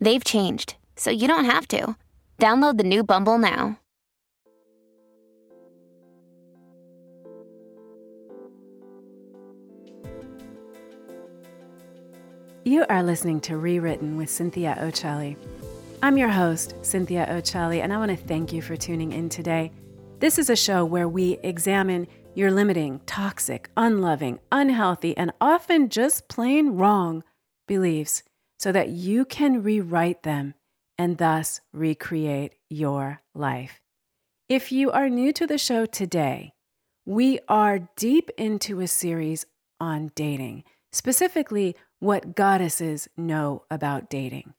They've 0.00 0.22
changed, 0.22 0.76
so 0.96 1.10
you 1.10 1.26
don't 1.26 1.46
have 1.46 1.66
to. 1.68 1.96
Download 2.38 2.76
the 2.76 2.84
new 2.84 3.02
Bumble 3.02 3.38
now. 3.38 3.78
You 12.64 12.84
are 12.88 13.02
listening 13.02 13.40
to 13.42 13.56
Rewritten 13.56 14.16
with 14.16 14.28
Cynthia 14.28 14.76
Occelli. 14.80 15.36
I'm 16.02 16.18
your 16.18 16.28
host, 16.28 16.74
Cynthia 16.82 17.24
Occelli, 17.30 17.80
and 17.80 17.92
I 17.92 17.96
want 17.96 18.10
to 18.10 18.16
thank 18.16 18.52
you 18.52 18.60
for 18.60 18.76
tuning 18.76 19.12
in 19.12 19.28
today. 19.28 19.70
This 20.18 20.36
is 20.36 20.50
a 20.50 20.56
show 20.56 20.84
where 20.84 21.08
we 21.08 21.38
examine 21.44 22.08
your 22.34 22.50
limiting, 22.50 23.00
toxic, 23.06 23.70
unloving, 23.76 24.40
unhealthy, 24.50 25.16
and 25.16 25.32
often 25.40 25.88
just 25.88 26.28
plain 26.28 26.70
wrong 26.70 27.22
beliefs 27.66 28.22
so 28.58 28.72
that 28.72 28.88
you 28.88 29.24
can 29.24 29.62
rewrite 29.62 30.22
them 30.22 30.54
and 30.98 31.18
thus 31.18 31.60
recreate 31.72 32.54
your 32.70 33.20
life. 33.34 33.80
If 34.48 34.72
you 34.72 34.90
are 34.92 35.08
new 35.08 35.32
to 35.32 35.46
the 35.46 35.58
show 35.58 35.86
today, 35.86 36.52
we 37.04 37.38
are 37.48 37.88
deep 37.96 38.30
into 38.36 38.80
a 38.80 38.88
series 38.88 39.46
on 39.80 40.10
dating, 40.14 40.64
specifically 40.92 41.76
what 41.98 42.34
goddesses 42.34 43.08
know 43.16 43.64
about 43.70 44.08
dating. 44.08 44.54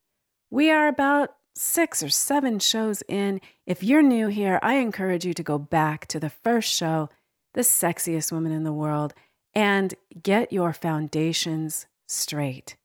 We 0.50 0.72
are 0.72 0.88
about 0.88 1.36
six 1.56 2.03
or 2.03 2.09
seven 2.09 2.59
shows 2.59 3.03
in. 3.08 3.42
If 3.66 3.84
you're 3.84 4.02
new 4.02 4.28
here, 4.28 4.59
I 4.62 4.75
encourage 4.75 5.25
you 5.25 5.34
to 5.34 5.44
go 5.44 5.58
back 5.58 6.08
to 6.08 6.20
the 6.20 6.30
first 6.30 6.73
show, 6.73 7.09
The 7.53 7.62
Sexiest 7.62 8.31
Woman 8.31 8.52
in 8.52 8.64
the 8.64 8.73
World, 8.73 9.14
and 9.53 9.94
get 10.22 10.53
your 10.53 10.72
foundations 10.72 11.88
straight. 12.08 12.78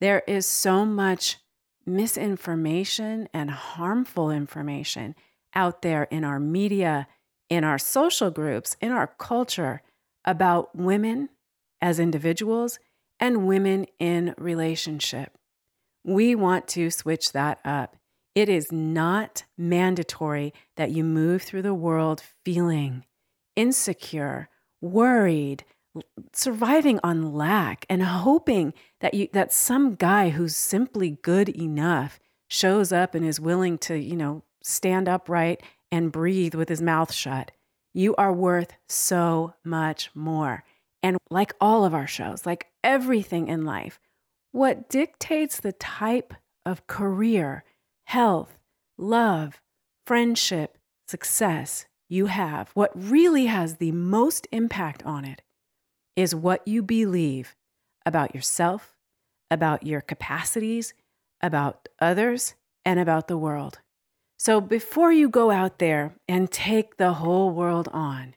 There 0.00 0.22
is 0.26 0.46
so 0.46 0.84
much 0.84 1.38
misinformation 1.86 3.28
and 3.32 3.50
harmful 3.50 4.30
information 4.30 5.14
out 5.54 5.82
there 5.82 6.04
in 6.04 6.24
our 6.24 6.40
media, 6.40 7.06
in 7.48 7.64
our 7.64 7.78
social 7.78 8.30
groups, 8.30 8.76
in 8.80 8.90
our 8.90 9.06
culture 9.06 9.82
about 10.24 10.74
women 10.74 11.28
as 11.80 11.98
individuals 11.98 12.78
and 13.20 13.46
women 13.46 13.86
in 13.98 14.34
relationship. 14.38 15.36
We 16.04 16.34
want 16.34 16.68
to 16.68 16.90
switch 16.90 17.32
that 17.32 17.60
up. 17.64 17.96
It 18.34 18.48
is 18.48 18.72
not 18.72 19.44
mandatory 19.56 20.52
that 20.76 20.90
you 20.90 21.04
move 21.04 21.42
through 21.42 21.62
the 21.62 21.74
world 21.74 22.22
feeling 22.44 23.04
insecure, 23.56 24.48
worried, 24.80 25.64
surviving 26.32 26.98
on 27.02 27.34
lack 27.34 27.86
and 27.88 28.02
hoping 28.02 28.74
that 29.00 29.14
you 29.14 29.28
that 29.32 29.52
some 29.52 29.94
guy 29.94 30.30
who's 30.30 30.56
simply 30.56 31.18
good 31.22 31.48
enough 31.48 32.18
shows 32.48 32.92
up 32.92 33.14
and 33.14 33.24
is 33.24 33.40
willing 33.40 33.78
to, 33.78 33.98
you 33.98 34.16
know, 34.16 34.42
stand 34.62 35.08
upright 35.08 35.62
and 35.90 36.12
breathe 36.12 36.54
with 36.54 36.68
his 36.68 36.82
mouth 36.82 37.12
shut. 37.12 37.50
You 37.92 38.14
are 38.16 38.32
worth 38.32 38.72
so 38.88 39.54
much 39.64 40.10
more. 40.14 40.64
And 41.02 41.18
like 41.30 41.54
all 41.60 41.84
of 41.84 41.94
our 41.94 42.06
shows, 42.06 42.46
like 42.46 42.66
everything 42.82 43.48
in 43.48 43.64
life, 43.64 44.00
what 44.52 44.88
dictates 44.88 45.60
the 45.60 45.72
type 45.72 46.34
of 46.64 46.86
career, 46.86 47.64
health, 48.04 48.58
love, 48.96 49.60
friendship, 50.06 50.78
success 51.06 51.86
you 52.08 52.26
have, 52.26 52.70
what 52.70 52.90
really 52.94 53.46
has 53.46 53.76
the 53.76 53.92
most 53.92 54.48
impact 54.50 55.02
on 55.04 55.24
it 55.24 55.42
is 56.16 56.34
what 56.34 56.66
you 56.66 56.82
believe 56.82 57.54
about 58.06 58.34
yourself, 58.34 58.96
about 59.50 59.86
your 59.86 60.00
capacities, 60.00 60.94
about 61.40 61.88
others, 62.00 62.54
and 62.84 63.00
about 63.00 63.28
the 63.28 63.38
world. 63.38 63.78
So 64.38 64.60
before 64.60 65.12
you 65.12 65.28
go 65.28 65.50
out 65.50 65.78
there 65.78 66.14
and 66.28 66.50
take 66.50 66.96
the 66.96 67.14
whole 67.14 67.50
world 67.50 67.88
on, 67.92 68.34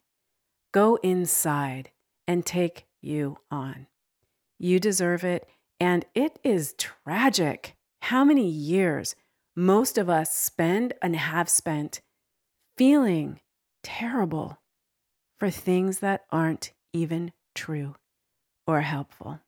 go 0.74 0.96
inside 0.98 1.92
and 2.28 2.46
take 2.46 2.86
you 3.02 3.38
on. 3.52 3.88
You 4.60 4.80
deserve 4.80 5.24
it. 5.24 5.48
And 5.80 6.06
it 6.16 6.40
is 6.44 6.74
tragic 6.78 7.76
how 8.04 8.24
many 8.24 8.48
years 8.48 9.16
most 9.56 9.98
of 9.98 10.10
us 10.10 10.34
spend 10.34 10.94
and 11.02 11.16
have 11.16 11.50
spent 11.50 12.02
feeling 12.78 13.40
terrible 13.84 14.60
for 15.40 15.50
things 15.50 16.00
that 16.00 16.26
aren't 16.32 16.74
even 16.94 17.32
true, 17.58 17.96
or 18.68 18.82
helpful. 18.82 19.42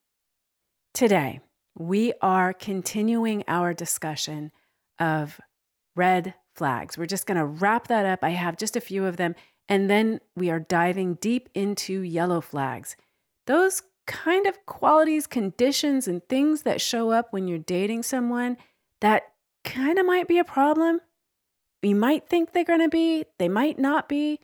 Today, 0.94 1.40
we 1.78 2.12
are 2.22 2.52
continuing 2.52 3.44
our 3.48 3.74
discussion 3.74 4.52
of 4.98 5.40
red 5.96 6.34
flags. 6.56 6.98
We're 6.98 7.06
just 7.06 7.28
going 7.28 7.38
to 7.38 7.46
wrap 7.46 7.88
that 7.88 8.06
up. 8.06 8.24
I 8.24 8.32
have 8.32 8.58
just 8.58 8.76
a 8.76 8.82
few 8.82 9.06
of 9.06 9.18
them. 9.18 9.36
And 9.70 9.90
then 9.90 10.20
we 10.36 10.50
are 10.50 10.60
diving 10.60 11.14
deep 11.22 11.50
into 11.54 12.02
yellow 12.02 12.42
flags. 12.42 12.98
Those 13.46 13.84
kind 14.08 14.48
of 14.48 14.66
qualities, 14.66 15.28
conditions, 15.28 16.08
and 16.08 16.28
things 16.28 16.64
that 16.64 16.82
show 16.82 17.12
up 17.12 17.32
when 17.32 17.48
you're 17.48 17.60
dating 17.60 18.04
someone 18.04 18.58
that 19.02 19.34
kind 19.64 20.00
of 20.00 20.06
might 20.06 20.28
be 20.28 20.40
a 20.40 20.44
problem. 20.44 21.00
You 21.84 21.96
might 21.96 22.28
think 22.28 22.52
they're 22.52 22.64
going 22.64 22.82
to 22.82 22.90
be, 22.90 23.26
they 23.38 23.48
might 23.48 23.78
not 23.78 24.10
be. 24.10 24.40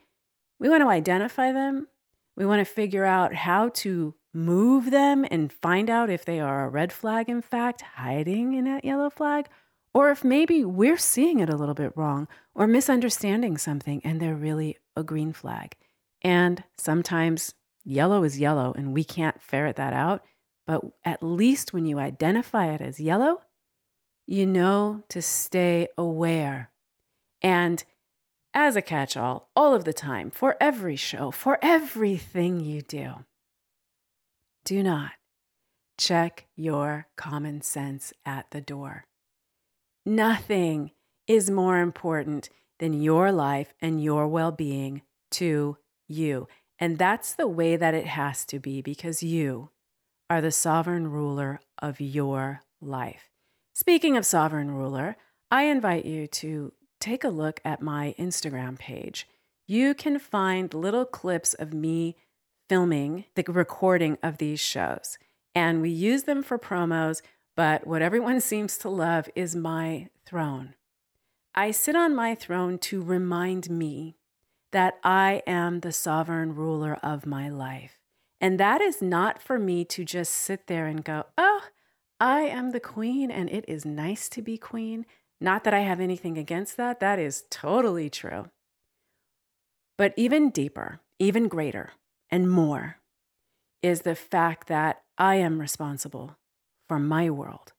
We 0.60 0.68
want 0.68 0.82
to 0.82 0.88
identify 0.88 1.50
them 1.50 1.88
we 2.36 2.46
want 2.46 2.60
to 2.60 2.72
figure 2.72 3.04
out 3.04 3.34
how 3.34 3.70
to 3.70 4.14
move 4.32 4.90
them 4.90 5.24
and 5.30 5.52
find 5.52 5.88
out 5.88 6.10
if 6.10 6.24
they 6.24 6.38
are 6.38 6.64
a 6.64 6.68
red 6.68 6.92
flag, 6.92 7.28
in 7.28 7.40
fact, 7.40 7.80
hiding 7.80 8.52
in 8.52 8.64
that 8.64 8.84
yellow 8.84 9.08
flag, 9.08 9.48
or 9.94 10.10
if 10.10 10.22
maybe 10.22 10.64
we're 10.64 10.98
seeing 10.98 11.40
it 11.40 11.48
a 11.48 11.56
little 11.56 11.74
bit 11.74 11.96
wrong 11.96 12.28
or 12.54 12.66
misunderstanding 12.66 13.56
something 13.56 14.02
and 14.04 14.20
they're 14.20 14.34
really 14.34 14.76
a 14.94 15.02
green 15.02 15.32
flag. 15.32 15.74
And 16.20 16.62
sometimes 16.76 17.54
yellow 17.82 18.22
is 18.24 18.38
yellow 18.38 18.74
and 18.76 18.92
we 18.92 19.04
can't 19.04 19.40
ferret 19.40 19.76
that 19.76 19.94
out. 19.94 20.22
But 20.66 20.82
at 21.04 21.22
least 21.22 21.72
when 21.72 21.86
you 21.86 21.98
identify 21.98 22.66
it 22.66 22.82
as 22.82 23.00
yellow, 23.00 23.40
you 24.26 24.44
know 24.44 25.04
to 25.08 25.22
stay 25.22 25.88
aware. 25.96 26.70
And 27.40 27.82
as 28.56 28.74
a 28.74 28.82
catch 28.82 29.18
all, 29.18 29.50
all 29.54 29.74
of 29.74 29.84
the 29.84 29.92
time, 29.92 30.30
for 30.30 30.56
every 30.58 30.96
show, 30.96 31.30
for 31.30 31.58
everything 31.60 32.58
you 32.58 32.80
do. 32.80 33.26
Do 34.64 34.82
not 34.82 35.12
check 35.98 36.46
your 36.56 37.06
common 37.16 37.60
sense 37.60 38.14
at 38.24 38.50
the 38.50 38.62
door. 38.62 39.04
Nothing 40.06 40.92
is 41.26 41.50
more 41.50 41.80
important 41.80 42.48
than 42.78 43.02
your 43.02 43.30
life 43.30 43.74
and 43.80 44.02
your 44.02 44.26
well 44.26 44.52
being 44.52 45.02
to 45.32 45.76
you. 46.08 46.48
And 46.78 46.96
that's 46.96 47.34
the 47.34 47.48
way 47.48 47.76
that 47.76 47.94
it 47.94 48.06
has 48.06 48.46
to 48.46 48.58
be 48.58 48.80
because 48.80 49.22
you 49.22 49.70
are 50.30 50.40
the 50.40 50.50
sovereign 50.50 51.10
ruler 51.10 51.60
of 51.80 52.00
your 52.00 52.62
life. 52.80 53.30
Speaking 53.74 54.16
of 54.16 54.24
sovereign 54.24 54.70
ruler, 54.70 55.16
I 55.50 55.64
invite 55.64 56.06
you 56.06 56.26
to 56.26 56.72
take 57.06 57.22
a 57.22 57.28
look 57.28 57.60
at 57.64 57.80
my 57.80 58.16
Instagram 58.18 58.76
page. 58.76 59.28
You 59.64 59.94
can 59.94 60.18
find 60.18 60.74
little 60.74 61.04
clips 61.04 61.54
of 61.54 61.72
me 61.72 62.16
filming 62.68 63.26
the 63.36 63.44
recording 63.46 64.18
of 64.24 64.38
these 64.38 64.58
shows. 64.58 65.16
And 65.54 65.80
we 65.80 65.90
use 65.90 66.24
them 66.24 66.42
for 66.42 66.58
promos, 66.58 67.22
but 67.54 67.86
what 67.86 68.02
everyone 68.02 68.40
seems 68.50 68.76
to 68.78 68.88
love 68.88 69.28
is 69.36 69.54
my 69.54 70.08
throne. 70.24 70.74
I 71.54 71.70
sit 71.70 71.94
on 71.94 72.12
my 72.12 72.34
throne 72.34 72.76
to 72.78 73.00
remind 73.00 73.70
me 73.70 74.16
that 74.72 74.98
I 75.04 75.42
am 75.46 75.80
the 75.80 75.92
sovereign 75.92 76.56
ruler 76.56 76.98
of 77.04 77.24
my 77.24 77.48
life. 77.48 78.00
And 78.40 78.58
that 78.58 78.80
is 78.80 79.00
not 79.00 79.40
for 79.40 79.60
me 79.60 79.84
to 79.84 80.04
just 80.04 80.32
sit 80.32 80.66
there 80.66 80.86
and 80.86 81.04
go, 81.04 81.26
oh, 81.38 81.60
I 82.18 82.40
am 82.40 82.72
the 82.72 82.80
queen 82.80 83.30
and 83.30 83.48
it 83.48 83.64
is 83.68 83.84
nice 83.84 84.28
to 84.30 84.42
be 84.42 84.58
queen. 84.58 85.06
Not 85.40 85.64
that 85.64 85.74
I 85.74 85.80
have 85.80 86.00
anything 86.00 86.38
against 86.38 86.76
that, 86.76 87.00
that 87.00 87.18
is 87.18 87.44
totally 87.50 88.08
true. 88.08 88.50
But 89.98 90.14
even 90.16 90.50
deeper, 90.50 91.00
even 91.18 91.48
greater, 91.48 91.92
and 92.30 92.50
more 92.50 92.98
is 93.82 94.02
the 94.02 94.14
fact 94.14 94.68
that 94.68 95.02
I 95.18 95.36
am 95.36 95.60
responsible 95.60 96.36
for 96.88 96.98
my 96.98 97.30
world. 97.30 97.72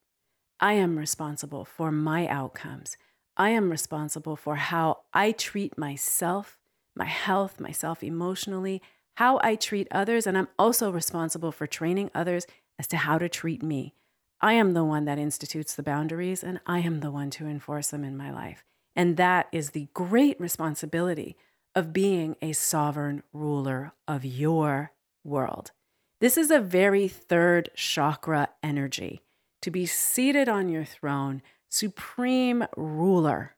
I 0.60 0.74
am 0.74 0.98
responsible 0.98 1.66
for 1.66 1.92
my 1.92 2.28
outcomes. 2.28 2.98
I 3.36 3.50
am 3.50 3.70
responsible 3.70 4.36
for 4.36 4.56
how 4.56 5.00
I 5.14 5.32
treat 5.32 5.78
myself, 5.78 6.58
my 6.96 7.06
health, 7.06 7.60
myself 7.60 8.04
emotionally, 8.04 8.82
how 9.18 9.40
I 9.44 9.56
treat 9.56 9.88
others, 9.92 10.26
and 10.26 10.38
I'm 10.38 10.48
also 10.58 10.92
responsible 10.92 11.52
for 11.52 11.68
training 11.68 12.10
others 12.16 12.48
as 12.80 12.88
to 12.88 12.98
how 12.98 13.18
to 13.18 13.30
treat 13.30 13.62
me. 13.62 13.94
I 14.40 14.54
am 14.54 14.74
the 14.74 14.84
one 14.84 15.06
that 15.06 15.18
institutes 15.18 15.74
the 15.74 15.84
boundaries, 15.84 16.44
and 16.44 16.60
I 16.66 16.80
am 16.80 17.00
the 17.00 17.12
one 17.12 17.30
to 17.32 17.48
enforce 17.48 17.90
them 17.90 18.04
in 18.04 18.16
my 18.16 18.32
life. 18.32 18.64
And 18.96 19.18
that 19.18 19.48
is 19.52 19.72
the 19.72 19.88
great 19.94 20.40
responsibility 20.40 21.36
of 21.76 21.94
being 21.94 22.36
a 22.42 22.54
sovereign 22.54 23.24
ruler 23.34 23.94
of 24.08 24.26
your 24.26 24.92
world. 25.24 25.72
This 26.20 26.38
is 26.38 26.50
a 26.50 26.60
very 26.60 27.08
third 27.08 27.70
chakra 27.76 28.50
energy 28.64 29.22
to 29.62 29.70
be 29.70 29.86
seated 29.86 30.50
on 30.50 30.70
your 30.70 30.86
throne, 30.86 31.42
supreme 31.70 32.66
ruler, 32.76 33.56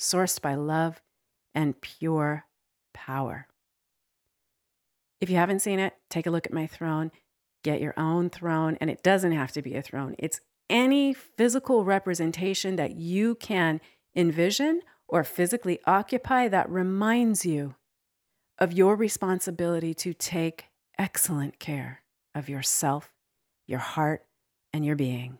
sourced 0.00 0.40
by 0.40 0.54
love 0.54 1.02
and 1.54 1.80
pure 1.80 2.44
power. 2.94 3.46
If 5.20 5.30
you 5.30 5.36
haven't 5.36 5.60
seen 5.60 5.78
it, 5.78 5.94
take 6.08 6.26
a 6.26 6.30
look 6.30 6.46
at 6.46 6.52
my 6.52 6.66
throne, 6.66 7.12
get 7.62 7.80
your 7.80 7.94
own 7.96 8.30
throne, 8.30 8.76
and 8.80 8.90
it 8.90 9.02
doesn't 9.02 9.32
have 9.32 9.52
to 9.52 9.62
be 9.62 9.74
a 9.74 9.82
throne. 9.82 10.14
It's 10.18 10.40
any 10.68 11.12
physical 11.12 11.84
representation 11.84 12.76
that 12.76 12.96
you 12.96 13.34
can 13.34 13.80
envision 14.14 14.82
or 15.08 15.24
physically 15.24 15.78
occupy 15.86 16.48
that 16.48 16.68
reminds 16.70 17.44
you 17.44 17.74
of 18.58 18.72
your 18.72 18.96
responsibility 18.96 19.92
to 19.94 20.14
take 20.14 20.66
excellent 20.98 21.58
care 21.58 22.02
of 22.34 22.48
yourself, 22.48 23.12
your 23.66 23.78
heart, 23.78 24.24
and 24.72 24.84
your 24.84 24.96
being. 24.96 25.38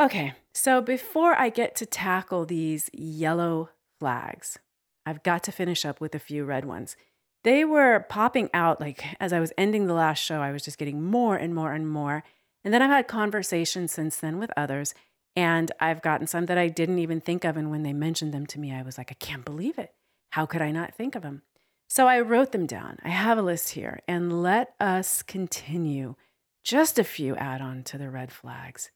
Okay, 0.00 0.34
so 0.54 0.80
before 0.80 1.34
I 1.34 1.48
get 1.48 1.74
to 1.76 1.86
tackle 1.86 2.44
these 2.44 2.90
yellow 2.92 3.70
flags, 3.98 4.58
I've 5.04 5.22
got 5.22 5.42
to 5.44 5.52
finish 5.52 5.84
up 5.84 6.00
with 6.00 6.14
a 6.14 6.18
few 6.18 6.44
red 6.44 6.64
ones. 6.64 6.96
They 7.44 7.64
were 7.64 8.06
popping 8.08 8.50
out 8.52 8.80
like 8.80 9.04
as 9.20 9.32
I 9.32 9.40
was 9.40 9.52
ending 9.56 9.86
the 9.86 9.94
last 9.94 10.18
show, 10.18 10.40
I 10.40 10.52
was 10.52 10.64
just 10.64 10.78
getting 10.78 11.02
more 11.02 11.36
and 11.36 11.54
more 11.54 11.72
and 11.72 11.88
more. 11.88 12.24
And 12.64 12.74
then 12.74 12.82
I've 12.82 12.90
had 12.90 13.06
conversations 13.06 13.92
since 13.92 14.16
then 14.16 14.38
with 14.38 14.50
others, 14.56 14.92
and 15.36 15.70
I've 15.78 16.02
gotten 16.02 16.26
some 16.26 16.46
that 16.46 16.58
I 16.58 16.66
didn't 16.66 16.98
even 16.98 17.20
think 17.20 17.44
of. 17.44 17.56
And 17.56 17.70
when 17.70 17.84
they 17.84 17.92
mentioned 17.92 18.34
them 18.34 18.46
to 18.46 18.58
me, 18.58 18.74
I 18.74 18.82
was 18.82 18.98
like, 18.98 19.12
I 19.12 19.14
can't 19.14 19.44
believe 19.44 19.78
it. 19.78 19.94
How 20.30 20.46
could 20.46 20.62
I 20.62 20.72
not 20.72 20.94
think 20.94 21.14
of 21.14 21.22
them? 21.22 21.42
So 21.88 22.08
I 22.08 22.20
wrote 22.20 22.50
them 22.50 22.66
down. 22.66 22.98
I 23.04 23.10
have 23.10 23.38
a 23.38 23.42
list 23.42 23.70
here, 23.70 24.00
and 24.08 24.42
let 24.42 24.74
us 24.80 25.22
continue. 25.22 26.16
Just 26.64 26.98
a 26.98 27.04
few 27.04 27.36
add 27.36 27.60
on 27.60 27.84
to 27.84 27.98
the 27.98 28.10
red 28.10 28.32
flags. 28.32 28.90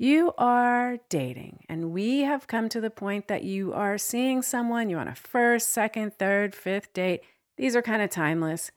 You 0.00 0.32
are 0.38 0.98
dating, 1.08 1.64
and 1.68 1.90
we 1.90 2.20
have 2.20 2.46
come 2.46 2.68
to 2.68 2.80
the 2.80 2.88
point 2.88 3.26
that 3.26 3.42
you 3.42 3.72
are 3.72 3.98
seeing 3.98 4.42
someone, 4.42 4.88
you're 4.88 5.00
on 5.00 5.08
a 5.08 5.14
first, 5.16 5.70
second, 5.70 6.16
third, 6.16 6.54
fifth 6.54 6.92
date. 6.92 7.22
These 7.56 7.74
are 7.74 7.82
kind 7.82 8.00
of 8.00 8.08
timeless. 8.08 8.70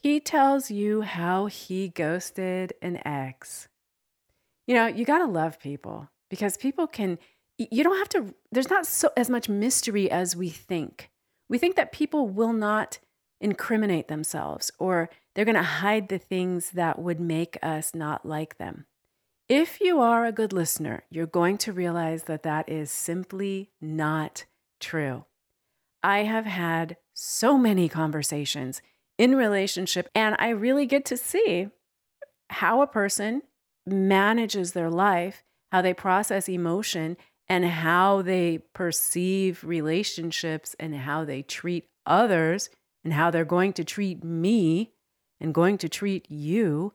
He 0.00 0.20
tells 0.20 0.70
you 0.70 1.02
how 1.02 1.46
he 1.46 1.88
ghosted 1.88 2.72
an 2.80 3.06
ex. 3.06 3.68
You 4.66 4.74
know, 4.74 4.86
you 4.86 5.04
got 5.04 5.18
to 5.18 5.26
love 5.26 5.60
people 5.60 6.08
because 6.30 6.56
people 6.56 6.86
can, 6.86 7.18
you 7.58 7.84
don't 7.84 7.98
have 7.98 8.08
to, 8.10 8.34
there's 8.50 8.70
not 8.70 8.86
so 8.86 9.10
as 9.18 9.28
much 9.28 9.50
mystery 9.50 10.10
as 10.10 10.34
we 10.34 10.48
think. 10.48 11.10
We 11.50 11.58
think 11.58 11.76
that 11.76 11.92
people 11.92 12.26
will 12.26 12.54
not 12.54 13.00
incriminate 13.38 14.08
themselves 14.08 14.70
or 14.78 15.10
they're 15.34 15.44
going 15.44 15.56
to 15.56 15.62
hide 15.62 16.08
the 16.08 16.18
things 16.18 16.70
that 16.70 16.98
would 16.98 17.20
make 17.20 17.58
us 17.62 17.94
not 17.94 18.24
like 18.24 18.56
them. 18.56 18.86
If 19.48 19.78
you 19.78 20.00
are 20.00 20.24
a 20.24 20.32
good 20.32 20.54
listener, 20.54 21.04
you're 21.10 21.26
going 21.26 21.58
to 21.58 21.72
realize 21.72 22.22
that 22.24 22.44
that 22.44 22.66
is 22.66 22.90
simply 22.90 23.70
not 23.78 24.46
true. 24.80 25.26
I 26.02 26.20
have 26.20 26.46
had 26.46 26.96
so 27.12 27.58
many 27.58 27.90
conversations 27.90 28.80
in 29.18 29.36
relationship 29.36 30.08
and 30.14 30.34
I 30.38 30.48
really 30.48 30.86
get 30.86 31.04
to 31.06 31.18
see 31.18 31.68
how 32.48 32.80
a 32.80 32.86
person 32.86 33.42
manages 33.86 34.72
their 34.72 34.90
life, 34.90 35.44
how 35.70 35.82
they 35.82 35.92
process 35.92 36.48
emotion, 36.48 37.18
and 37.46 37.66
how 37.66 38.22
they 38.22 38.62
perceive 38.72 39.62
relationships 39.62 40.74
and 40.80 40.94
how 40.94 41.26
they 41.26 41.42
treat 41.42 41.84
others 42.06 42.70
and 43.04 43.12
how 43.12 43.30
they're 43.30 43.44
going 43.44 43.74
to 43.74 43.84
treat 43.84 44.24
me 44.24 44.92
and 45.38 45.52
going 45.52 45.76
to 45.76 45.88
treat 45.90 46.30
you 46.30 46.94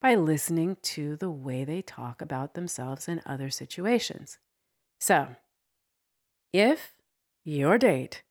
by 0.00 0.14
listening 0.14 0.76
to 0.82 1.16
the 1.16 1.30
way 1.30 1.64
they 1.64 1.82
talk 1.82 2.22
about 2.22 2.54
themselves 2.54 3.08
in 3.08 3.20
other 3.26 3.50
situations. 3.50 4.38
So, 5.00 5.36
if 6.52 6.94
your 7.44 7.78
date 7.78 8.22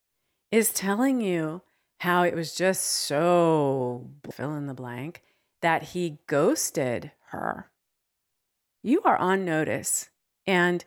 is 0.51 0.73
telling 0.73 1.21
you 1.21 1.61
how 1.99 2.23
it 2.23 2.35
was 2.35 2.55
just 2.55 2.83
so 2.83 4.09
fill 4.31 4.55
in 4.55 4.67
the 4.67 4.73
blank 4.73 5.23
that 5.61 5.83
he 5.83 6.19
ghosted 6.27 7.11
her, 7.29 7.69
you 8.83 9.01
are 9.03 9.17
on 9.17 9.43
notice 9.43 10.09
and 10.45 10.85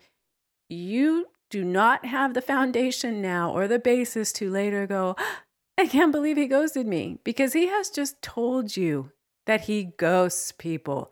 you 0.68 1.26
do 1.50 1.64
not 1.64 2.06
have 2.06 2.32
the 2.32 2.40
foundation 2.40 3.20
now 3.20 3.50
or 3.50 3.66
the 3.68 3.78
basis 3.78 4.32
to 4.32 4.48
later 4.50 4.86
go, 4.86 5.16
I 5.78 5.86
can't 5.86 6.12
believe 6.12 6.36
he 6.36 6.46
ghosted 6.46 6.86
me 6.86 7.18
because 7.24 7.54
he 7.54 7.66
has 7.66 7.90
just 7.90 8.20
told 8.22 8.76
you 8.76 9.12
that 9.46 9.62
he 9.62 9.84
ghosts 9.84 10.52
people. 10.52 11.10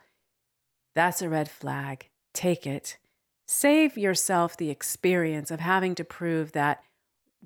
That's 0.94 1.22
a 1.22 1.28
red 1.28 1.50
flag. 1.50 2.08
Take 2.34 2.66
it. 2.66 2.98
Save 3.46 3.96
yourself 3.96 4.56
the 4.56 4.70
experience 4.70 5.50
of 5.50 5.60
having 5.60 5.94
to 5.96 6.04
prove 6.04 6.52
that 6.52 6.82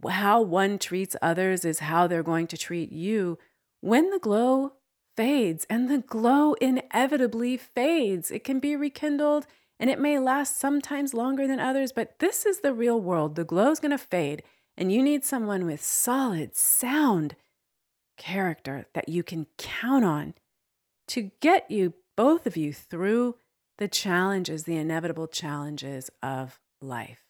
how 0.08 0.40
one 0.40 0.78
treats 0.78 1.14
others 1.22 1.64
is 1.64 1.80
how 1.80 2.06
they're 2.06 2.22
going 2.22 2.46
to 2.48 2.56
treat 2.56 2.90
you 2.90 3.38
when 3.80 4.10
the 4.10 4.18
glow 4.18 4.72
fades. 5.16 5.66
And 5.68 5.88
the 5.88 5.98
glow 5.98 6.54
inevitably 6.54 7.56
fades. 7.56 8.30
It 8.30 8.42
can 8.42 8.58
be 8.58 8.74
rekindled 8.74 9.46
and 9.82 9.90
it 9.90 9.98
may 9.98 10.16
last 10.20 10.60
sometimes 10.60 11.12
longer 11.12 11.48
than 11.48 11.58
others, 11.58 11.90
but 11.90 12.20
this 12.20 12.46
is 12.46 12.60
the 12.60 12.72
real 12.72 13.00
world. 13.00 13.34
The 13.34 13.42
glow 13.42 13.72
is 13.72 13.80
going 13.80 13.90
to 13.90 13.98
fade, 13.98 14.44
and 14.76 14.92
you 14.92 15.02
need 15.02 15.24
someone 15.24 15.66
with 15.66 15.82
solid, 15.82 16.54
sound 16.54 17.34
character 18.16 18.86
that 18.94 19.08
you 19.08 19.24
can 19.24 19.48
count 19.58 20.04
on 20.04 20.34
to 21.12 21.30
get 21.40 21.70
you, 21.70 21.92
both 22.16 22.46
of 22.46 22.56
you, 22.56 22.72
through 22.72 23.36
the 23.76 23.86
challenges, 23.86 24.64
the 24.64 24.76
inevitable 24.76 25.26
challenges 25.26 26.10
of 26.22 26.58
life. 26.80 27.24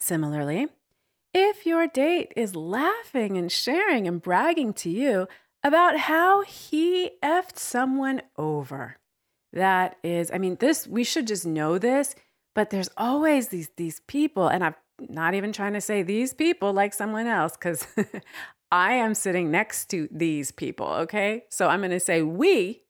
Similarly, 0.00 0.68
if 1.34 1.66
your 1.66 1.86
date 1.86 2.32
is 2.34 2.56
laughing 2.56 3.36
and 3.36 3.52
sharing 3.52 4.08
and 4.08 4.22
bragging 4.22 4.72
to 4.74 4.88
you 4.88 5.28
about 5.62 5.98
how 5.98 6.42
he 6.42 7.10
effed 7.22 7.58
someone 7.58 8.22
over, 8.38 8.96
that 9.52 9.96
is, 10.02 10.30
I 10.32 10.38
mean, 10.38 10.56
this, 10.58 10.86
we 10.86 11.04
should 11.04 11.26
just 11.26 11.44
know 11.44 11.76
this, 11.76 12.14
but 12.54 12.70
there's 12.70 12.88
always 12.96 13.48
these, 13.48 13.68
these 13.76 14.00
people, 14.00 14.48
and 14.48 14.64
I'm 14.64 14.74
not 14.98 15.34
even 15.34 15.52
trying 15.52 15.74
to 15.74 15.82
say 15.82 16.02
these 16.02 16.32
people 16.32 16.72
like 16.72 16.94
someone 16.94 17.26
else, 17.26 17.52
because 17.52 17.86
I 18.72 18.94
am 18.94 19.14
sitting 19.14 19.50
next 19.50 19.90
to 19.90 20.08
these 20.10 20.52
people, 20.52 20.86
okay? 20.86 21.44
So 21.50 21.68
I'm 21.68 21.80
going 21.80 21.90
to 21.90 22.00
say 22.00 22.22
we 22.22 22.82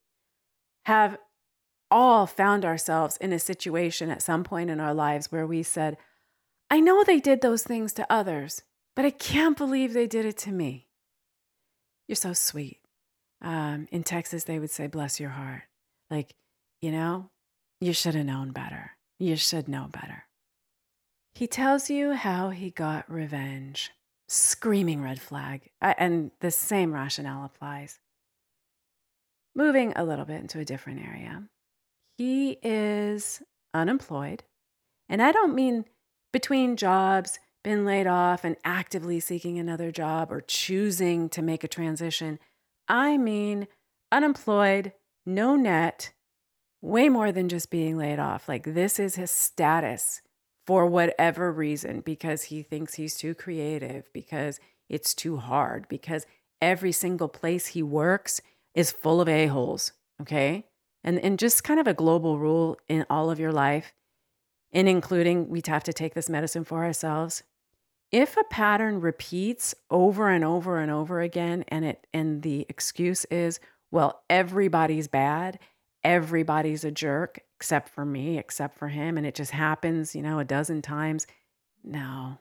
have 0.88 1.18
all 1.90 2.26
found 2.26 2.64
ourselves 2.64 3.18
in 3.18 3.30
a 3.30 3.38
situation 3.38 4.08
at 4.08 4.22
some 4.22 4.42
point 4.42 4.70
in 4.70 4.80
our 4.80 4.94
lives 4.94 5.30
where 5.30 5.46
we 5.46 5.62
said, 5.62 5.98
I 6.70 6.80
know 6.80 7.04
they 7.04 7.20
did 7.20 7.42
those 7.42 7.62
things 7.62 7.92
to 7.94 8.10
others, 8.10 8.62
but 8.96 9.04
I 9.04 9.10
can't 9.10 9.54
believe 9.54 9.92
they 9.92 10.06
did 10.06 10.24
it 10.24 10.38
to 10.38 10.50
me. 10.50 10.88
You're 12.06 12.16
so 12.16 12.32
sweet. 12.32 12.80
Um, 13.42 13.86
in 13.92 14.02
Texas, 14.02 14.44
they 14.44 14.58
would 14.58 14.70
say, 14.70 14.86
bless 14.86 15.20
your 15.20 15.28
heart. 15.28 15.64
Like, 16.10 16.34
you 16.80 16.90
know, 16.90 17.28
you 17.82 17.92
should 17.92 18.14
have 18.14 18.24
known 18.24 18.52
better. 18.52 18.92
You 19.18 19.36
should 19.36 19.68
know 19.68 19.88
better. 19.92 20.24
He 21.34 21.46
tells 21.46 21.90
you 21.90 22.14
how 22.14 22.48
he 22.48 22.70
got 22.70 23.10
revenge 23.12 23.92
screaming 24.26 25.02
red 25.02 25.20
flag. 25.20 25.68
And 25.82 26.30
the 26.40 26.50
same 26.50 26.94
rationale 26.94 27.44
applies. 27.44 27.98
Moving 29.58 29.92
a 29.96 30.04
little 30.04 30.24
bit 30.24 30.40
into 30.40 30.60
a 30.60 30.64
different 30.64 31.04
area, 31.04 31.42
he 32.16 32.58
is 32.62 33.42
unemployed. 33.74 34.44
And 35.08 35.20
I 35.20 35.32
don't 35.32 35.52
mean 35.52 35.84
between 36.32 36.76
jobs, 36.76 37.40
been 37.64 37.84
laid 37.84 38.06
off, 38.06 38.44
and 38.44 38.54
actively 38.64 39.18
seeking 39.18 39.58
another 39.58 39.90
job 39.90 40.30
or 40.30 40.40
choosing 40.40 41.28
to 41.30 41.42
make 41.42 41.64
a 41.64 41.68
transition. 41.68 42.38
I 42.86 43.16
mean 43.18 43.66
unemployed, 44.12 44.92
no 45.26 45.56
net, 45.56 46.12
way 46.80 47.08
more 47.08 47.32
than 47.32 47.48
just 47.48 47.68
being 47.68 47.98
laid 47.98 48.20
off. 48.20 48.48
Like, 48.48 48.62
this 48.62 49.00
is 49.00 49.16
his 49.16 49.32
status 49.32 50.22
for 50.68 50.86
whatever 50.86 51.50
reason, 51.50 51.98
because 52.02 52.44
he 52.44 52.62
thinks 52.62 52.94
he's 52.94 53.16
too 53.16 53.34
creative, 53.34 54.08
because 54.12 54.60
it's 54.88 55.14
too 55.14 55.38
hard, 55.38 55.88
because 55.88 56.26
every 56.62 56.92
single 56.92 57.28
place 57.28 57.66
he 57.66 57.82
works 57.82 58.40
is 58.78 58.92
full 58.92 59.20
of 59.20 59.28
a-holes, 59.28 59.92
okay? 60.22 60.64
and, 61.04 61.18
and 61.20 61.38
just 61.38 61.64
kind 61.64 61.80
of 61.80 61.86
a 61.86 61.94
global 61.94 62.38
rule 62.38 62.76
in 62.88 63.06
all 63.08 63.30
of 63.30 63.38
your 63.38 63.52
life, 63.52 63.92
and 64.72 64.88
including 64.88 65.48
we 65.48 65.62
have 65.66 65.84
to 65.84 65.92
take 65.92 66.14
this 66.14 66.28
medicine 66.28 66.64
for 66.64 66.84
ourselves. 66.84 67.42
If 68.10 68.36
a 68.36 68.44
pattern 68.44 69.00
repeats 69.00 69.74
over 69.90 70.28
and 70.28 70.44
over 70.44 70.78
and 70.78 70.90
over 70.90 71.20
again, 71.20 71.64
and 71.68 71.84
it 71.84 72.06
and 72.12 72.42
the 72.42 72.66
excuse 72.68 73.24
is, 73.26 73.60
well, 73.90 74.22
everybody's 74.28 75.08
bad, 75.08 75.58
everybody's 76.02 76.84
a 76.84 76.90
jerk, 76.90 77.40
except 77.56 77.88
for 77.90 78.04
me, 78.04 78.38
except 78.38 78.78
for 78.78 78.88
him, 78.88 79.16
and 79.16 79.26
it 79.26 79.34
just 79.34 79.52
happens, 79.52 80.14
you 80.14 80.22
know, 80.22 80.38
a 80.38 80.44
dozen 80.44 80.82
times. 80.82 81.26
No, 81.84 82.38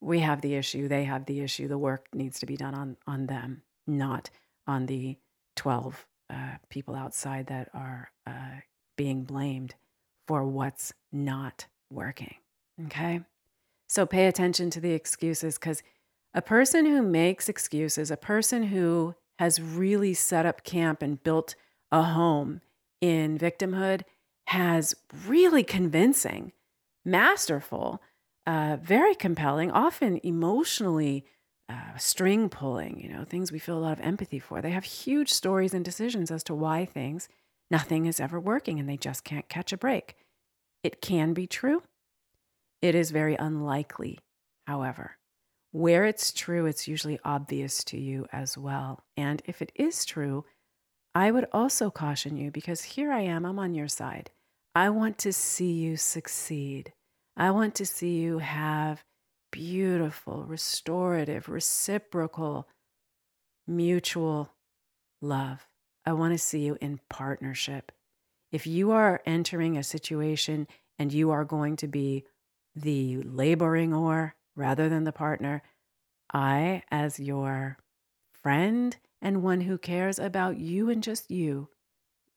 we 0.00 0.20
have 0.20 0.40
the 0.40 0.54
issue, 0.54 0.88
they 0.88 1.04
have 1.04 1.26
the 1.26 1.40
issue. 1.40 1.68
The 1.68 1.78
work 1.78 2.08
needs 2.14 2.38
to 2.40 2.46
be 2.46 2.56
done 2.56 2.74
on 2.74 2.96
on 3.06 3.26
them, 3.26 3.62
not 3.86 4.30
on 4.66 4.86
the 4.86 5.18
12 5.56 6.06
uh, 6.30 6.34
people 6.68 6.94
outside 6.94 7.46
that 7.46 7.68
are 7.74 8.10
uh, 8.26 8.60
being 8.96 9.24
blamed 9.24 9.74
for 10.26 10.44
what's 10.44 10.92
not 11.12 11.66
working. 11.90 12.36
Okay. 12.86 13.20
So 13.86 14.06
pay 14.06 14.26
attention 14.26 14.70
to 14.70 14.80
the 14.80 14.92
excuses 14.92 15.58
because 15.58 15.82
a 16.32 16.42
person 16.42 16.86
who 16.86 17.02
makes 17.02 17.48
excuses, 17.48 18.10
a 18.10 18.16
person 18.16 18.64
who 18.64 19.14
has 19.38 19.60
really 19.60 20.14
set 20.14 20.46
up 20.46 20.64
camp 20.64 21.02
and 21.02 21.22
built 21.22 21.54
a 21.92 22.02
home 22.02 22.60
in 23.00 23.38
victimhood, 23.38 24.02
has 24.46 24.94
really 25.26 25.62
convincing, 25.62 26.52
masterful, 27.04 28.02
uh, 28.46 28.76
very 28.82 29.14
compelling, 29.14 29.70
often 29.70 30.20
emotionally 30.22 31.24
uh, 31.68 31.96
string 31.96 32.48
pulling, 32.48 33.00
you 33.00 33.08
know, 33.08 33.24
things 33.24 33.50
we 33.50 33.58
feel 33.58 33.78
a 33.78 33.80
lot 33.80 33.98
of 33.98 34.04
empathy 34.04 34.38
for. 34.38 34.60
They 34.60 34.70
have 34.70 34.84
huge 34.84 35.32
stories 35.32 35.74
and 35.74 35.84
decisions 35.84 36.30
as 36.30 36.44
to 36.44 36.54
why 36.54 36.84
things, 36.84 37.28
nothing 37.70 38.06
is 38.06 38.20
ever 38.20 38.38
working 38.38 38.78
and 38.78 38.88
they 38.88 38.96
just 38.96 39.24
can't 39.24 39.48
catch 39.48 39.72
a 39.72 39.78
break. 39.78 40.16
It 40.82 41.00
can 41.00 41.32
be 41.32 41.46
true. 41.46 41.82
It 42.82 42.94
is 42.94 43.10
very 43.10 43.34
unlikely, 43.36 44.18
however. 44.66 45.16
Where 45.72 46.04
it's 46.04 46.32
true, 46.32 46.66
it's 46.66 46.86
usually 46.86 47.18
obvious 47.24 47.82
to 47.84 47.98
you 47.98 48.26
as 48.30 48.58
well. 48.58 49.02
And 49.16 49.42
if 49.46 49.62
it 49.62 49.72
is 49.74 50.04
true, 50.04 50.44
I 51.14 51.30
would 51.30 51.46
also 51.52 51.90
caution 51.90 52.36
you 52.36 52.50
because 52.50 52.82
here 52.82 53.10
I 53.10 53.20
am, 53.20 53.46
I'm 53.46 53.58
on 53.58 53.74
your 53.74 53.88
side. 53.88 54.30
I 54.74 54.90
want 54.90 55.18
to 55.18 55.32
see 55.32 55.72
you 55.72 55.96
succeed. 55.96 56.92
I 57.36 57.50
want 57.52 57.74
to 57.76 57.86
see 57.86 58.16
you 58.16 58.38
have 58.38 59.02
beautiful, 59.54 60.44
restorative, 60.48 61.48
reciprocal, 61.48 62.68
mutual 63.68 64.50
love. 65.20 65.68
I 66.04 66.12
want 66.12 66.34
to 66.34 66.38
see 66.38 66.60
you 66.60 66.76
in 66.80 66.98
partnership. 67.08 67.92
If 68.50 68.66
you 68.66 68.90
are 68.90 69.22
entering 69.24 69.76
a 69.76 69.84
situation 69.84 70.66
and 70.98 71.12
you 71.12 71.30
are 71.30 71.44
going 71.44 71.76
to 71.76 71.86
be 71.86 72.24
the 72.74 73.18
laboring 73.22 73.94
oar 73.94 74.34
rather 74.56 74.88
than 74.88 75.04
the 75.04 75.12
partner, 75.12 75.62
I, 76.32 76.82
as 76.90 77.20
your 77.20 77.78
friend 78.32 78.96
and 79.22 79.44
one 79.44 79.60
who 79.60 79.78
cares 79.78 80.18
about 80.18 80.58
you 80.58 80.90
and 80.90 81.00
just 81.00 81.30
you, 81.30 81.68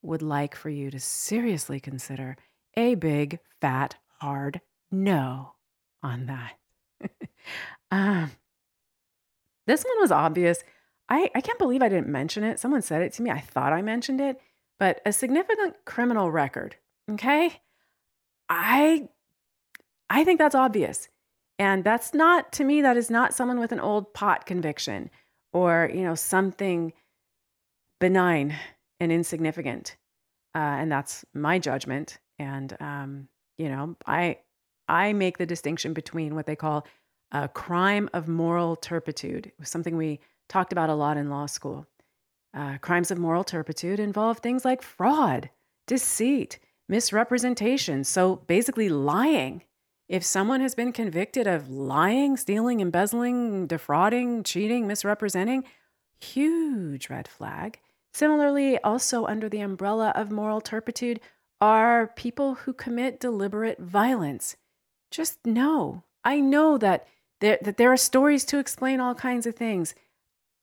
would 0.03 0.21
like 0.21 0.55
for 0.55 0.69
you 0.69 0.91
to 0.91 0.99
seriously 0.99 1.79
consider 1.79 2.37
a 2.75 2.93
big, 2.93 3.39
fat, 3.59 3.95
hard 4.19 4.61
no 4.91 5.53
on 6.03 6.27
that. 6.27 6.53
um, 7.91 8.31
this 9.65 9.83
one 9.83 10.01
was 10.01 10.11
obvious. 10.11 10.63
I, 11.09 11.29
I 11.35 11.41
can't 11.41 11.59
believe 11.59 11.81
I 11.81 11.89
didn't 11.89 12.07
mention 12.07 12.43
it. 12.43 12.59
Someone 12.59 12.81
said 12.81 13.01
it 13.01 13.13
to 13.13 13.21
me. 13.21 13.29
I 13.29 13.39
thought 13.39 13.73
I 13.73 13.81
mentioned 13.81 14.21
it, 14.21 14.41
but 14.79 15.01
a 15.05 15.13
significant 15.13 15.75
criminal 15.85 16.31
record. 16.31 16.75
Okay. 17.11 17.61
I 18.49 19.09
I 20.09 20.23
think 20.23 20.39
that's 20.39 20.55
obvious. 20.55 21.09
And 21.59 21.83
that's 21.83 22.13
not 22.13 22.51
to 22.53 22.63
me, 22.63 22.81
that 22.81 22.97
is 22.97 23.09
not 23.09 23.33
someone 23.33 23.59
with 23.59 23.71
an 23.71 23.79
old 23.79 24.13
pot 24.13 24.45
conviction 24.45 25.09
or, 25.53 25.89
you 25.93 26.03
know, 26.03 26.15
something 26.15 26.93
benign 27.99 28.55
and 28.99 29.11
insignificant. 29.11 29.95
Uh, 30.55 30.59
and 30.59 30.91
that's 30.91 31.25
my 31.33 31.59
judgment. 31.59 32.19
And 32.39 32.75
um, 32.79 33.27
you 33.57 33.69
know, 33.69 33.95
I 34.05 34.37
I 34.87 35.13
make 35.13 35.37
the 35.37 35.45
distinction 35.45 35.93
between 35.93 36.35
what 36.35 36.45
they 36.45 36.55
call 36.55 36.85
a 37.31 37.47
crime 37.47 38.09
of 38.13 38.27
moral 38.27 38.75
turpitude. 38.75 39.47
It 39.47 39.53
was 39.59 39.69
something 39.69 39.97
we 39.97 40.19
talked 40.47 40.71
about 40.71 40.89
a 40.89 40.95
lot 40.95 41.17
in 41.17 41.29
law 41.29 41.45
school. 41.45 41.87
Uh, 42.53 42.77
crimes 42.79 43.11
of 43.11 43.17
moral 43.17 43.43
turpitude 43.43 43.99
involve 43.99 44.39
things 44.39 44.63
like 44.63 44.81
fraud, 44.81 45.49
deceit, 45.85 46.59
misrepresentation. 46.87 48.03
So 48.03 48.37
basically, 48.47 48.89
lying. 48.89 49.63
If 50.07 50.23
someone 50.23 50.61
has 50.61 50.73
been 50.73 50.93
convicted 50.93 51.47
of 51.47 51.69
lying, 51.69 52.37
stealing, 52.37 52.79
embezzling, 52.79 53.67
defrauding, 53.67 54.43
cheating, 54.43 54.87
misrepresenting, 54.87 55.65
huge 56.21 57.09
red 57.09 57.27
flag. 57.27 57.79
Similarly, 58.13 58.79
also 58.79 59.25
under 59.25 59.49
the 59.49 59.59
umbrella 59.59 60.13
of 60.15 60.31
moral 60.31 60.61
turpitude 60.61 61.19
are 61.59 62.07
people 62.15 62.55
who 62.55 62.73
commit 62.73 63.19
deliberate 63.19 63.79
violence. 63.79 64.55
Just 65.11 65.45
know, 65.45 66.03
I 66.23 66.39
know 66.39 66.77
that 66.77 67.07
there, 67.39 67.57
that 67.61 67.77
there 67.77 67.91
are 67.91 67.97
stories 67.97 68.43
to 68.45 68.59
explain 68.59 68.99
all 68.99 69.15
kinds 69.15 69.45
of 69.45 69.55
things. 69.55 69.95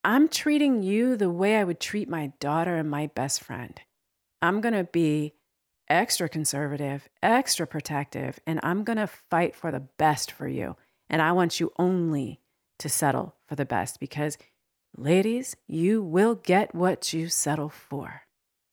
I'm 0.03 0.29
treating 0.29 0.83
you 0.83 1.17
the 1.17 1.31
way 1.31 1.57
I 1.57 1.65
would 1.65 1.81
treat 1.81 2.09
my 2.09 2.33
daughter 2.41 2.77
and 2.77 2.91
my 2.91 3.07
best 3.07 3.43
friend. 3.43 3.81
I'm 4.43 4.61
going 4.61 4.75
to 4.75 4.85
be 4.85 5.33
extra 5.89 6.29
conservative, 6.29 7.09
extra 7.23 7.67
protective, 7.67 8.39
and 8.47 8.61
I'm 8.63 8.85
going 8.85 8.99
to 8.99 9.07
fight 9.07 9.55
for 9.55 9.71
the 9.71 9.81
best 9.81 10.31
for 10.31 10.49
you. 10.49 10.77
And 11.09 11.23
I 11.23 11.33
want 11.33 11.61
you 11.61 11.73
only 11.79 12.41
to 12.79 12.89
settle 12.89 13.37
for 13.47 13.55
the 13.55 13.65
best 13.65 14.01
because, 14.01 14.37
ladies, 14.97 15.57
you 15.67 16.03
will 16.03 16.35
get 16.35 16.75
what 16.75 17.13
you 17.13 17.29
settle 17.29 17.69
for. 17.69 18.23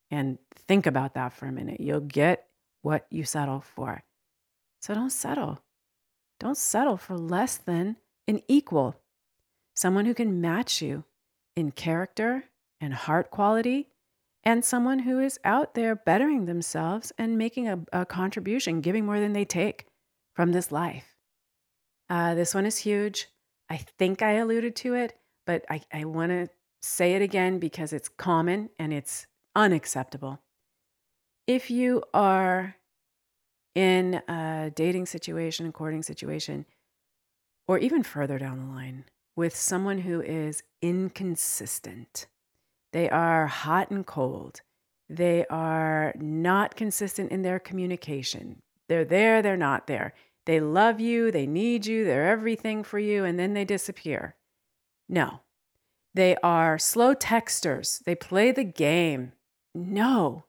And 0.10 0.38
think 0.56 0.86
about 0.86 1.14
that 1.14 1.34
for 1.34 1.46
a 1.46 1.52
minute. 1.52 1.80
You'll 1.80 2.02
get 2.02 2.48
what 2.82 3.06
you 3.10 3.24
settle 3.24 3.62
for. 3.62 4.04
So 4.82 4.96
don't 4.96 5.12
settle. 5.12 5.62
Don't 6.40 6.58
settle 6.58 6.98
for 6.98 7.16
less 7.18 7.58
than 7.58 7.98
an 8.28 8.42
equal, 8.48 8.96
someone 9.76 10.06
who 10.06 10.14
can 10.14 10.42
match 10.42 10.82
you 10.82 11.04
in 11.56 11.72
character 11.72 12.46
and 12.80 12.94
heart 12.94 13.30
quality, 13.30 13.90
and 14.44 14.66
someone 14.66 15.00
who 15.00 15.20
is 15.20 15.40
out 15.46 15.76
there 15.76 15.96
bettering 15.96 16.46
themselves 16.46 17.12
and 17.18 17.38
making 17.38 17.68
a, 17.68 17.80
a 17.94 18.06
contribution, 18.06 18.82
giving 18.82 19.06
more 19.06 19.20
than 19.20 19.34
they 19.34 19.46
take 19.46 19.86
from 20.36 20.52
this 20.52 20.72
life. 20.72 21.16
Uh, 22.10 22.34
this 22.34 22.56
one 22.56 22.66
is 22.66 22.78
huge. 22.78 23.28
I 23.70 23.78
think 23.78 24.24
I 24.24 24.34
alluded 24.34 24.76
to 24.78 24.96
it, 24.96 25.14
but 25.46 25.64
I, 25.70 25.82
I 25.94 26.06
want 26.06 26.32
to 26.32 26.50
say 26.82 27.14
it 27.14 27.22
again 27.22 27.60
because 27.60 27.94
it's 27.94 28.10
common 28.10 28.72
and 28.80 28.92
it's 28.92 29.28
unacceptable. 29.56 30.42
If 31.46 31.70
you 31.70 32.04
are 32.14 32.78
in 33.76 34.16
a 34.28 34.72
dating 34.76 35.06
situation, 35.06 35.68
a 35.68 35.72
courting 35.72 36.04
situation, 36.04 36.66
or 37.68 37.78
even 37.78 38.04
further 38.04 38.38
down 38.38 38.60
the 38.60 38.74
line, 38.74 39.06
with 39.36 39.56
someone 39.56 40.00
who 40.00 40.22
is 40.22 40.64
inconsistent. 40.82 42.28
They 42.92 43.10
are 43.10 43.48
hot 43.48 43.92
and 43.92 44.06
cold. 44.06 44.62
They 45.10 45.46
are 45.50 46.14
not 46.18 46.76
consistent 46.76 47.32
in 47.32 47.42
their 47.42 47.60
communication. 47.60 48.62
They're 48.90 49.06
there, 49.06 49.42
they're 49.42 49.58
not 49.58 49.88
there. 49.88 50.14
They 50.46 50.60
love 50.60 51.00
you, 51.00 51.32
they 51.32 51.46
need 51.46 51.86
you, 51.86 52.04
they're 52.04 52.28
everything 52.30 52.84
for 52.84 53.00
you, 53.00 53.24
and 53.24 53.40
then 53.40 53.54
they 53.54 53.64
disappear. 53.64 54.36
No. 55.08 55.42
They 56.14 56.36
are 56.44 56.78
slow 56.78 57.14
texters. 57.14 58.04
They 58.04 58.16
play 58.16 58.52
the 58.52 58.66
game. 58.66 59.32
No. 59.74 60.46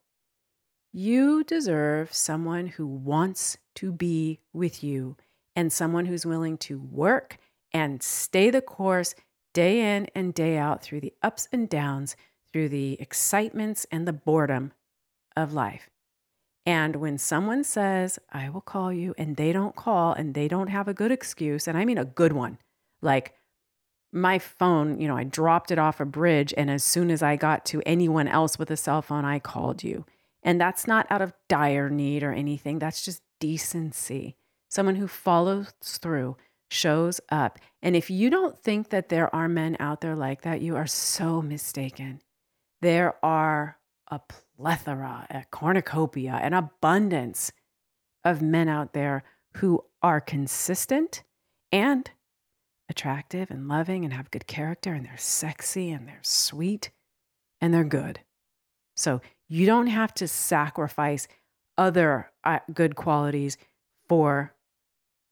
You 0.95 1.43
deserve 1.43 2.13
someone 2.13 2.67
who 2.67 2.87
wants 2.87 3.57
to 3.77 3.93
be 3.93 4.41
with 4.53 4.85
you 4.85 5.17
and 5.57 5.73
someone 5.73 6.05
who's 6.05 6.27
willing 6.27 6.59
to 6.59 6.79
work 6.79 7.39
and 7.73 8.03
stay 8.03 8.51
the 8.51 8.61
course 8.61 9.15
day 9.55 9.97
in 9.97 10.07
and 10.15 10.35
day 10.35 10.59
out 10.59 10.83
through 10.83 11.01
the 11.01 11.15
ups 11.23 11.49
and 11.51 11.67
downs, 11.67 12.15
through 12.53 12.69
the 12.69 13.01
excitements 13.01 13.87
and 13.91 14.07
the 14.07 14.13
boredom 14.13 14.73
of 15.35 15.55
life. 15.55 15.89
And 16.67 16.97
when 16.97 17.17
someone 17.17 17.65
says, 17.65 18.19
I 18.31 18.51
will 18.51 18.61
call 18.61 18.93
you, 18.93 19.15
and 19.17 19.37
they 19.37 19.53
don't 19.53 19.75
call 19.75 20.13
and 20.13 20.35
they 20.35 20.47
don't 20.47 20.69
have 20.69 20.89
a 20.89 20.95
good 20.95 21.11
excuse, 21.11 21.67
and 21.67 21.77
I 21.77 21.87
mean 21.87 21.99
a 21.99 22.05
good 22.05 22.33
one, 22.33 22.59
like 23.01 23.35
my 24.13 24.39
phone, 24.39 25.01
you 25.01 25.09
know, 25.09 25.17
I 25.17 25.25
dropped 25.25 25.71
it 25.71 25.79
off 25.79 26.01
a 26.01 26.05
bridge, 26.05 26.53
and 26.57 26.71
as 26.71 26.85
soon 26.85 27.11
as 27.11 27.23
I 27.23 27.37
got 27.37 27.65
to 27.67 27.83
anyone 27.87 28.29
else 28.29 28.59
with 28.59 28.71
a 28.71 28.77
cell 28.77 29.01
phone, 29.01 29.25
I 29.25 29.39
called 29.39 29.83
you. 29.83 30.05
And 30.43 30.61
that's 30.61 30.87
not 30.87 31.07
out 31.11 31.23
of 31.23 31.35
dire 31.49 31.89
need 31.89 32.23
or 32.23 32.33
anything. 32.33 32.79
That's 32.79 33.05
just 33.05 33.23
decency. 33.41 34.37
Someone 34.69 34.97
who 34.97 35.07
follows 35.07 35.73
through, 35.83 36.37
shows 36.73 37.21
up. 37.31 37.59
And 37.83 37.95
if 37.95 38.11
you 38.11 38.31
don't 38.31 38.59
think 38.59 38.89
that 38.89 39.09
there 39.09 39.33
are 39.35 39.49
men 39.49 39.77
out 39.79 40.01
there 40.01 40.17
like 40.17 40.43
that, 40.43 40.63
you 40.63 40.77
are 40.77 40.87
so 40.87 41.43
mistaken. 41.43 42.23
There 42.81 43.15
are 43.25 43.79
a 44.09 44.21
plethora, 44.21 45.27
a 45.31 45.45
cornucopia, 45.51 46.41
an 46.43 46.55
abundance 46.55 47.53
of 48.25 48.43
men 48.43 48.69
out 48.69 48.93
there 48.95 49.23
who 49.57 49.85
are 50.03 50.21
consistent 50.21 51.23
and 51.71 52.11
attractive 52.89 53.51
and 53.51 53.69
loving 53.69 54.05
and 54.05 54.13
have 54.13 54.31
good 54.31 54.47
character 54.47 54.93
and 54.93 55.05
they're 55.05 55.17
sexy 55.17 55.91
and 55.91 56.09
they're 56.09 56.21
sweet 56.23 56.91
and 57.61 57.73
they're 57.73 57.85
good. 57.85 58.21
So 58.97 59.21
you 59.53 59.67
don't 59.67 59.89
have 59.89 60.15
to 60.15 60.27
sacrifice 60.27 61.29
other 61.77 62.31
uh, 62.43 62.61
good 62.73 62.97
qualities 62.97 63.59
for 64.09 64.55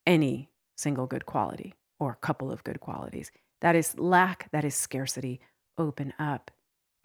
any 0.07 0.51
single 0.77 1.07
good 1.07 1.25
quality 1.25 1.75
or 1.99 2.19
couple 2.21 2.53
of 2.53 2.63
good 2.63 2.81
qualities. 2.81 3.31
That 3.63 3.77
is 3.77 3.99
lack, 3.99 4.51
that 4.53 4.63
is 4.63 4.75
scarcity. 4.75 5.41
Open 5.79 6.13
up. 6.19 6.51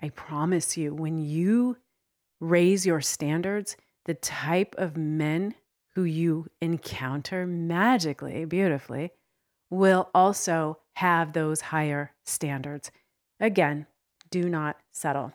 I 0.02 0.10
promise 0.10 0.76
you, 0.76 0.94
when 0.94 1.18
you 1.18 1.78
raise 2.42 2.86
your 2.86 3.00
standards, 3.00 3.78
the 4.04 4.16
type 4.16 4.76
of 4.78 4.98
men 4.98 5.56
who 5.94 6.04
you 6.04 6.48
encounter 6.62 7.48
magically, 7.48 8.44
beautifully, 8.44 9.12
will 9.70 10.10
also 10.14 10.80
have 10.96 11.32
those 11.32 11.62
higher 11.62 12.12
standards. 12.26 12.92
Again, 13.40 13.88
do 14.30 14.50
not 14.50 14.76
settle. 14.92 15.32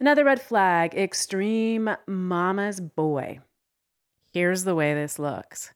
Another 0.00 0.24
red 0.24 0.40
flag 0.40 0.94
extreme 0.94 1.90
mama's 2.06 2.80
boy. 2.80 3.40
Here's 4.32 4.64
the 4.64 4.74
way 4.74 4.94
this 4.94 5.18
looks. 5.18 5.74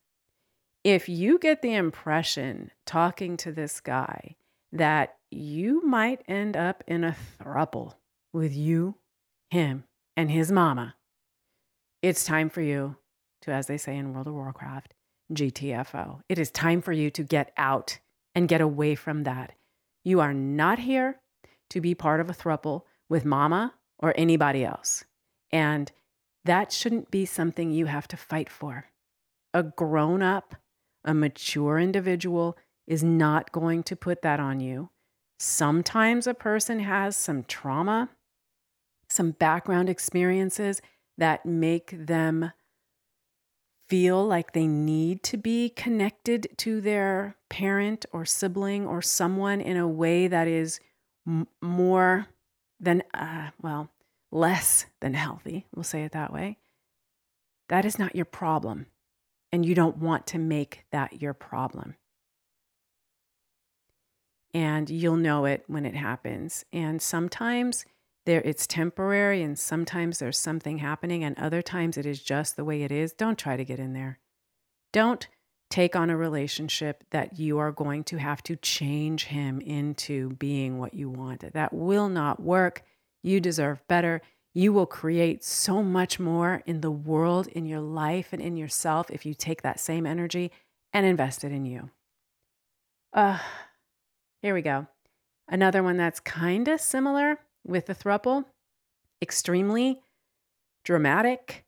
If 0.83 1.07
you 1.07 1.37
get 1.37 1.61
the 1.61 1.75
impression 1.75 2.71
talking 2.87 3.37
to 3.37 3.51
this 3.51 3.79
guy 3.79 4.35
that 4.71 5.17
you 5.29 5.85
might 5.85 6.23
end 6.27 6.57
up 6.57 6.83
in 6.87 7.03
a 7.03 7.15
thruple 7.39 7.93
with 8.33 8.55
you, 8.55 8.95
him, 9.51 9.83
and 10.17 10.31
his 10.31 10.51
mama, 10.51 10.95
it's 12.01 12.25
time 12.25 12.49
for 12.49 12.61
you 12.61 12.95
to, 13.43 13.51
as 13.51 13.67
they 13.67 13.77
say 13.77 13.95
in 13.95 14.11
World 14.11 14.25
of 14.25 14.33
Warcraft, 14.33 14.95
GTFO. 15.33 16.21
It 16.27 16.39
is 16.39 16.49
time 16.49 16.81
for 16.81 16.93
you 16.93 17.11
to 17.11 17.23
get 17.23 17.51
out 17.57 17.99
and 18.33 18.47
get 18.47 18.61
away 18.61 18.95
from 18.95 19.23
that. 19.23 19.53
You 20.03 20.19
are 20.19 20.33
not 20.33 20.79
here 20.79 21.19
to 21.69 21.79
be 21.79 21.93
part 21.93 22.19
of 22.19 22.29
a 22.29 22.33
thruple 22.33 22.85
with 23.07 23.23
mama 23.23 23.73
or 23.99 24.13
anybody 24.17 24.63
else. 24.63 25.03
And 25.51 25.91
that 26.43 26.71
shouldn't 26.71 27.11
be 27.11 27.25
something 27.25 27.71
you 27.71 27.87
have 27.87 28.07
to 28.09 28.17
fight 28.17 28.49
for. 28.49 28.85
A 29.53 29.63
grown 29.63 30.21
up, 30.21 30.55
a 31.03 31.13
mature 31.13 31.79
individual 31.79 32.57
is 32.87 33.03
not 33.03 33.51
going 33.51 33.83
to 33.83 33.95
put 33.95 34.21
that 34.21 34.39
on 34.39 34.59
you. 34.59 34.89
Sometimes 35.39 36.27
a 36.27 36.33
person 36.33 36.79
has 36.79 37.17
some 37.17 37.43
trauma, 37.43 38.09
some 39.09 39.31
background 39.31 39.89
experiences 39.89 40.81
that 41.17 41.45
make 41.45 41.93
them 42.05 42.51
feel 43.87 44.25
like 44.25 44.51
they 44.51 44.67
need 44.67 45.23
to 45.23 45.37
be 45.37 45.69
connected 45.69 46.47
to 46.57 46.81
their 46.81 47.35
parent 47.49 48.05
or 48.11 48.25
sibling 48.25 48.85
or 48.85 49.01
someone 49.01 49.61
in 49.61 49.77
a 49.77 49.87
way 49.87 50.27
that 50.27 50.47
is 50.47 50.79
m- 51.27 51.47
more 51.61 52.27
than, 52.79 53.03
uh, 53.13 53.49
well, 53.61 53.89
less 54.31 54.85
than 55.01 55.13
healthy, 55.13 55.65
we'll 55.73 55.83
say 55.83 56.03
it 56.03 56.11
that 56.11 56.33
way. 56.33 56.57
That 57.69 57.85
is 57.85 57.97
not 57.97 58.15
your 58.15 58.25
problem. 58.25 58.87
And 59.51 59.65
you 59.65 59.75
don't 59.75 59.97
want 59.97 60.27
to 60.27 60.37
make 60.37 60.85
that 60.91 61.21
your 61.21 61.33
problem. 61.33 61.95
And 64.53 64.89
you'll 64.89 65.17
know 65.17 65.45
it 65.45 65.63
when 65.67 65.85
it 65.85 65.95
happens. 65.95 66.65
And 66.71 67.01
sometimes 67.01 67.85
there 68.25 68.41
it's 68.41 68.67
temporary 68.67 69.41
and 69.41 69.57
sometimes 69.57 70.19
there's 70.19 70.37
something 70.37 70.79
happening 70.79 71.23
and 71.23 71.37
other 71.37 71.61
times 71.61 71.97
it 71.97 72.05
is 72.05 72.21
just 72.21 72.55
the 72.55 72.65
way 72.65 72.83
it 72.83 72.91
is 72.91 73.13
don't 73.13 73.37
try 73.37 73.55
to 73.55 73.63
get 73.63 73.79
in 73.79 73.93
there 73.93 74.19
don't 74.91 75.27
take 75.75 75.93
on 75.93 76.09
a 76.09 76.15
relationship 76.15 77.03
that 77.09 77.37
you 77.37 77.57
are 77.57 77.73
going 77.73 78.01
to 78.01 78.15
have 78.15 78.41
to 78.41 78.55
change 78.55 79.25
him 79.25 79.59
into 79.59 80.29
being 80.35 80.77
what 80.77 80.93
you 80.93 81.09
want. 81.09 81.51
That 81.51 81.73
will 81.73 82.07
not 82.07 82.41
work. 82.41 82.83
You 83.23 83.41
deserve 83.41 83.85
better. 83.89 84.21
You 84.53 84.71
will 84.71 84.85
create 84.85 85.43
so 85.43 85.83
much 85.83 86.17
more 86.17 86.63
in 86.65 86.79
the 86.79 86.91
world 86.91 87.47
in 87.47 87.65
your 87.65 87.81
life 87.81 88.29
and 88.31 88.41
in 88.41 88.55
yourself 88.55 89.11
if 89.11 89.25
you 89.25 89.33
take 89.33 89.63
that 89.63 89.81
same 89.81 90.05
energy 90.05 90.49
and 90.93 91.05
invest 91.05 91.43
it 91.43 91.51
in 91.51 91.65
you. 91.65 91.89
Uh 93.11 93.39
here 94.41 94.53
we 94.53 94.61
go. 94.61 94.87
Another 95.49 95.83
one 95.83 95.97
that's 95.97 96.21
kind 96.21 96.69
of 96.69 96.79
similar 96.79 97.39
with 97.67 97.87
the 97.87 97.95
thruple, 97.95 98.45
extremely 99.21 99.99
dramatic 100.85 101.65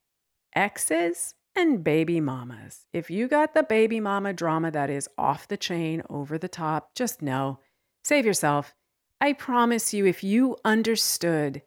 exes 0.55 1.33
and 1.57 1.83
baby 1.83 2.21
mamas. 2.21 2.85
If 2.93 3.09
you 3.09 3.27
got 3.27 3.53
the 3.53 3.63
baby 3.63 3.99
mama 3.99 4.31
drama 4.31 4.71
that 4.71 4.89
is 4.89 5.09
off 5.17 5.47
the 5.47 5.57
chain, 5.57 6.03
over 6.09 6.37
the 6.37 6.47
top, 6.47 6.93
just 6.95 7.21
know, 7.21 7.59
save 8.03 8.25
yourself. 8.25 8.73
I 9.19 9.33
promise 9.33 9.93
you, 9.93 10.05
if 10.05 10.23
you 10.23 10.57
understood 10.63 11.63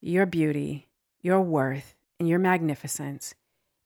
your 0.00 0.26
beauty, 0.26 0.88
your 1.20 1.42
worth, 1.42 1.96
and 2.18 2.28
your 2.28 2.38
magnificence, 2.38 3.34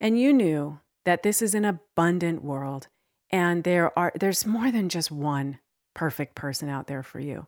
and 0.00 0.20
you 0.20 0.32
knew 0.32 0.80
that 1.04 1.22
this 1.22 1.40
is 1.40 1.54
an 1.54 1.64
abundant 1.64 2.44
world 2.44 2.88
and 3.30 3.64
there 3.64 3.96
are 3.98 4.12
there's 4.18 4.46
more 4.46 4.70
than 4.70 4.88
just 4.88 5.10
one 5.10 5.58
perfect 5.94 6.34
person 6.34 6.68
out 6.68 6.86
there 6.86 7.02
for 7.02 7.18
you. 7.18 7.46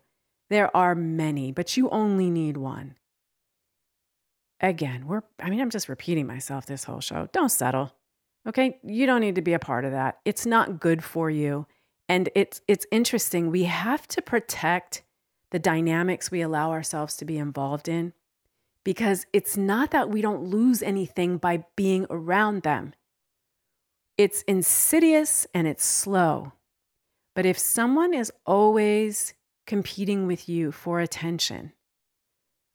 There 0.48 0.74
are 0.76 0.94
many, 0.94 1.52
but 1.52 1.76
you 1.76 1.88
only 1.90 2.30
need 2.30 2.56
one. 2.56 2.96
Again, 4.60 5.06
we're, 5.06 5.22
I 5.40 5.50
mean, 5.50 5.60
I'm 5.60 5.70
just 5.70 5.88
repeating 5.88 6.26
myself 6.26 6.66
this 6.66 6.84
whole 6.84 7.00
show. 7.00 7.28
Don't 7.32 7.50
settle. 7.50 7.92
Okay. 8.46 8.78
You 8.82 9.06
don't 9.06 9.20
need 9.20 9.34
to 9.34 9.42
be 9.42 9.52
a 9.52 9.58
part 9.58 9.84
of 9.84 9.92
that. 9.92 10.18
It's 10.24 10.46
not 10.46 10.80
good 10.80 11.04
for 11.04 11.28
you. 11.28 11.66
And 12.08 12.28
it's, 12.34 12.60
it's 12.68 12.86
interesting. 12.90 13.50
We 13.50 13.64
have 13.64 14.06
to 14.08 14.22
protect 14.22 15.02
the 15.50 15.58
dynamics 15.58 16.30
we 16.30 16.40
allow 16.40 16.70
ourselves 16.70 17.16
to 17.16 17.24
be 17.24 17.38
involved 17.38 17.88
in 17.88 18.12
because 18.84 19.26
it's 19.32 19.56
not 19.56 19.90
that 19.90 20.10
we 20.10 20.20
don't 20.20 20.44
lose 20.44 20.82
anything 20.82 21.38
by 21.38 21.64
being 21.74 22.06
around 22.08 22.62
them. 22.62 22.94
It's 24.16 24.42
insidious 24.42 25.46
and 25.52 25.66
it's 25.66 25.84
slow. 25.84 26.52
But 27.34 27.46
if 27.46 27.58
someone 27.58 28.14
is 28.14 28.32
always 28.46 29.34
competing 29.66 30.26
with 30.26 30.48
you 30.48 30.72
for 30.72 31.00
attention, 31.00 31.72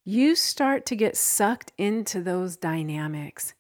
you 0.06 0.36
start 0.36 0.86
to 0.88 0.96
get 0.96 1.16
sucked 1.16 1.72
into 1.78 2.22
those 2.22 2.58
dynamics. 2.58 3.54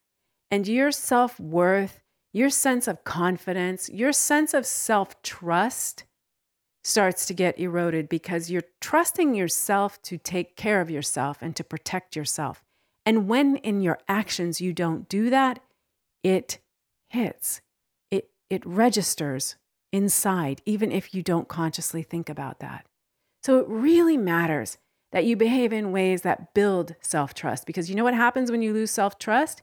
And 0.49 0.67
your 0.67 0.91
self 0.91 1.39
worth, 1.39 2.01
your 2.33 2.49
sense 2.49 2.87
of 2.87 3.03
confidence, 3.03 3.89
your 3.89 4.11
sense 4.11 4.53
of 4.53 4.65
self 4.65 5.21
trust 5.21 6.03
starts 6.83 7.25
to 7.27 7.33
get 7.33 7.59
eroded 7.59 8.09
because 8.09 8.49
you're 8.49 8.63
trusting 8.79 9.35
yourself 9.35 10.01
to 10.01 10.17
take 10.17 10.55
care 10.55 10.81
of 10.81 10.89
yourself 10.89 11.37
and 11.41 11.55
to 11.55 11.63
protect 11.63 12.15
yourself. 12.15 12.63
And 13.05 13.27
when 13.27 13.57
in 13.57 13.81
your 13.81 13.99
actions 14.07 14.61
you 14.61 14.73
don't 14.73 15.07
do 15.07 15.29
that, 15.29 15.59
it 16.23 16.59
hits, 17.09 17.61
it, 18.09 18.29
it 18.49 18.65
registers 18.65 19.55
inside, 19.91 20.61
even 20.65 20.91
if 20.91 21.13
you 21.13 21.21
don't 21.21 21.47
consciously 21.47 22.03
think 22.03 22.29
about 22.29 22.59
that. 22.59 22.85
So 23.43 23.59
it 23.59 23.65
really 23.67 24.17
matters 24.17 24.77
that 25.11 25.25
you 25.25 25.35
behave 25.35 25.73
in 25.73 25.91
ways 25.91 26.21
that 26.21 26.53
build 26.53 26.95
self 27.01 27.33
trust 27.33 27.65
because 27.65 27.89
you 27.89 27.95
know 27.95 28.03
what 28.03 28.13
happens 28.13 28.51
when 28.51 28.61
you 28.61 28.73
lose 28.73 28.91
self 28.91 29.17
trust? 29.19 29.61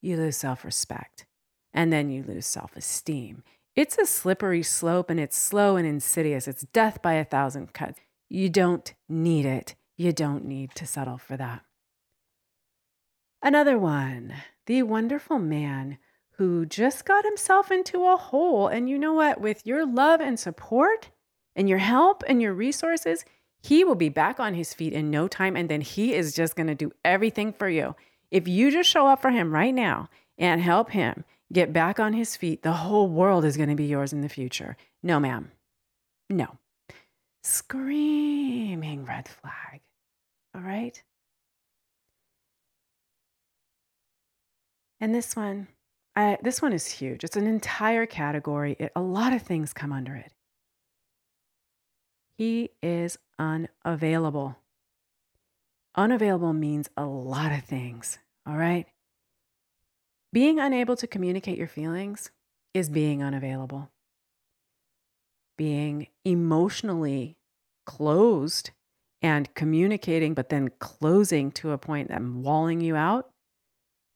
You 0.00 0.16
lose 0.16 0.36
self 0.36 0.64
respect 0.64 1.26
and 1.72 1.92
then 1.92 2.10
you 2.10 2.22
lose 2.22 2.46
self 2.46 2.76
esteem. 2.76 3.42
It's 3.74 3.98
a 3.98 4.06
slippery 4.06 4.62
slope 4.62 5.10
and 5.10 5.20
it's 5.20 5.36
slow 5.36 5.76
and 5.76 5.86
insidious. 5.86 6.48
It's 6.48 6.66
death 6.72 7.00
by 7.02 7.14
a 7.14 7.24
thousand 7.24 7.72
cuts. 7.72 8.00
You 8.28 8.48
don't 8.48 8.92
need 9.08 9.46
it. 9.46 9.74
You 9.96 10.12
don't 10.12 10.44
need 10.44 10.74
to 10.76 10.86
settle 10.86 11.18
for 11.18 11.36
that. 11.36 11.62
Another 13.40 13.78
one, 13.78 14.34
the 14.66 14.82
wonderful 14.82 15.38
man 15.38 15.98
who 16.32 16.66
just 16.66 17.04
got 17.04 17.24
himself 17.24 17.70
into 17.70 18.04
a 18.04 18.16
hole. 18.16 18.68
And 18.68 18.88
you 18.88 18.98
know 18.98 19.12
what? 19.14 19.40
With 19.40 19.66
your 19.66 19.86
love 19.86 20.20
and 20.20 20.38
support, 20.38 21.10
and 21.58 21.68
your 21.68 21.78
help 21.78 22.22
and 22.28 22.40
your 22.40 22.54
resources, 22.54 23.24
he 23.60 23.84
will 23.84 23.94
be 23.94 24.08
back 24.08 24.38
on 24.38 24.54
his 24.54 24.72
feet 24.72 24.92
in 24.92 25.10
no 25.10 25.28
time. 25.28 25.56
And 25.56 25.68
then 25.68 25.80
he 25.80 26.14
is 26.14 26.34
just 26.34 26.56
going 26.56 26.66
to 26.68 26.74
do 26.74 26.92
everything 27.04 27.52
for 27.52 27.68
you. 27.68 27.94
If 28.30 28.46
you 28.46 28.70
just 28.70 28.88
show 28.88 29.06
up 29.06 29.20
for 29.20 29.30
him 29.30 29.52
right 29.52 29.74
now 29.74 30.08
and 30.36 30.60
help 30.60 30.90
him 30.90 31.24
get 31.52 31.72
back 31.72 31.98
on 31.98 32.12
his 32.12 32.36
feet, 32.36 32.62
the 32.62 32.72
whole 32.72 33.08
world 33.08 33.44
is 33.44 33.56
going 33.56 33.70
to 33.70 33.74
be 33.74 33.86
yours 33.86 34.12
in 34.12 34.20
the 34.20 34.28
future. 34.28 34.76
No, 35.02 35.18
ma'am. 35.18 35.50
No. 36.28 36.58
Screaming 37.42 39.04
red 39.04 39.28
flag. 39.28 39.80
All 40.54 40.60
right. 40.60 41.02
And 45.00 45.14
this 45.14 45.36
one, 45.36 45.68
I, 46.16 46.38
this 46.42 46.60
one 46.60 46.72
is 46.72 46.86
huge. 46.86 47.22
It's 47.24 47.36
an 47.36 47.46
entire 47.46 48.04
category. 48.04 48.76
It, 48.78 48.92
a 48.96 49.00
lot 49.00 49.32
of 49.32 49.42
things 49.42 49.72
come 49.72 49.92
under 49.92 50.14
it. 50.14 50.32
He 52.38 52.70
is 52.80 53.18
unavailable. 53.36 54.56
unavailable 55.96 56.52
means 56.52 56.88
a 56.96 57.04
lot 57.04 57.50
of 57.50 57.64
things, 57.64 58.20
all 58.46 58.56
right? 58.56 58.86
Being 60.32 60.60
unable 60.60 60.94
to 60.94 61.08
communicate 61.08 61.58
your 61.58 61.66
feelings 61.66 62.30
is 62.72 62.88
being 62.88 63.24
unavailable. 63.24 63.90
Being 65.56 66.06
emotionally 66.24 67.36
closed 67.84 68.70
and 69.20 69.52
communicating, 69.56 70.34
but 70.34 70.48
then 70.48 70.70
closing 70.78 71.50
to 71.50 71.72
a 71.72 71.78
point 71.78 72.06
that 72.06 72.18
I'm 72.18 72.44
walling 72.44 72.80
you 72.80 72.94
out, 72.94 73.30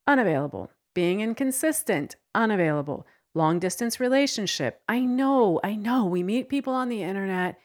unavailable. 0.07 0.71
Being 0.95 1.21
inconsistent, 1.21 2.15
unavailable. 2.37 3.05
Long 3.35 3.59
distance 3.59 3.99
relationship. 3.99 4.81
I 4.89 5.01
know, 5.01 5.59
I 5.65 5.75
know. 5.75 6.05
We 6.05 6.23
meet 6.23 6.49
people 6.49 6.73
on 6.73 6.89
the 6.89 7.03
internet. 7.03 7.59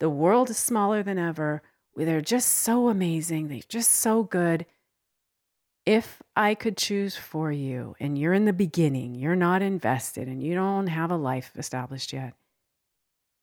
The 0.00 0.10
world 0.10 0.50
is 0.50 0.58
smaller 0.58 1.02
than 1.02 1.18
ever. 1.18 1.62
They're 1.96 2.20
just 2.20 2.48
so 2.48 2.88
amazing. 2.88 3.48
They're 3.48 3.60
just 3.68 3.90
so 3.90 4.22
good. 4.22 4.66
If 5.86 6.22
I 6.34 6.54
could 6.54 6.76
choose 6.76 7.16
for 7.16 7.52
you 7.52 7.94
and 8.00 8.18
you're 8.18 8.32
in 8.32 8.46
the 8.46 8.52
beginning, 8.52 9.14
you're 9.14 9.36
not 9.36 9.62
invested 9.62 10.28
and 10.28 10.42
you 10.42 10.54
don't 10.54 10.86
have 10.86 11.10
a 11.10 11.16
life 11.16 11.52
established 11.56 12.12
yet, 12.12 12.34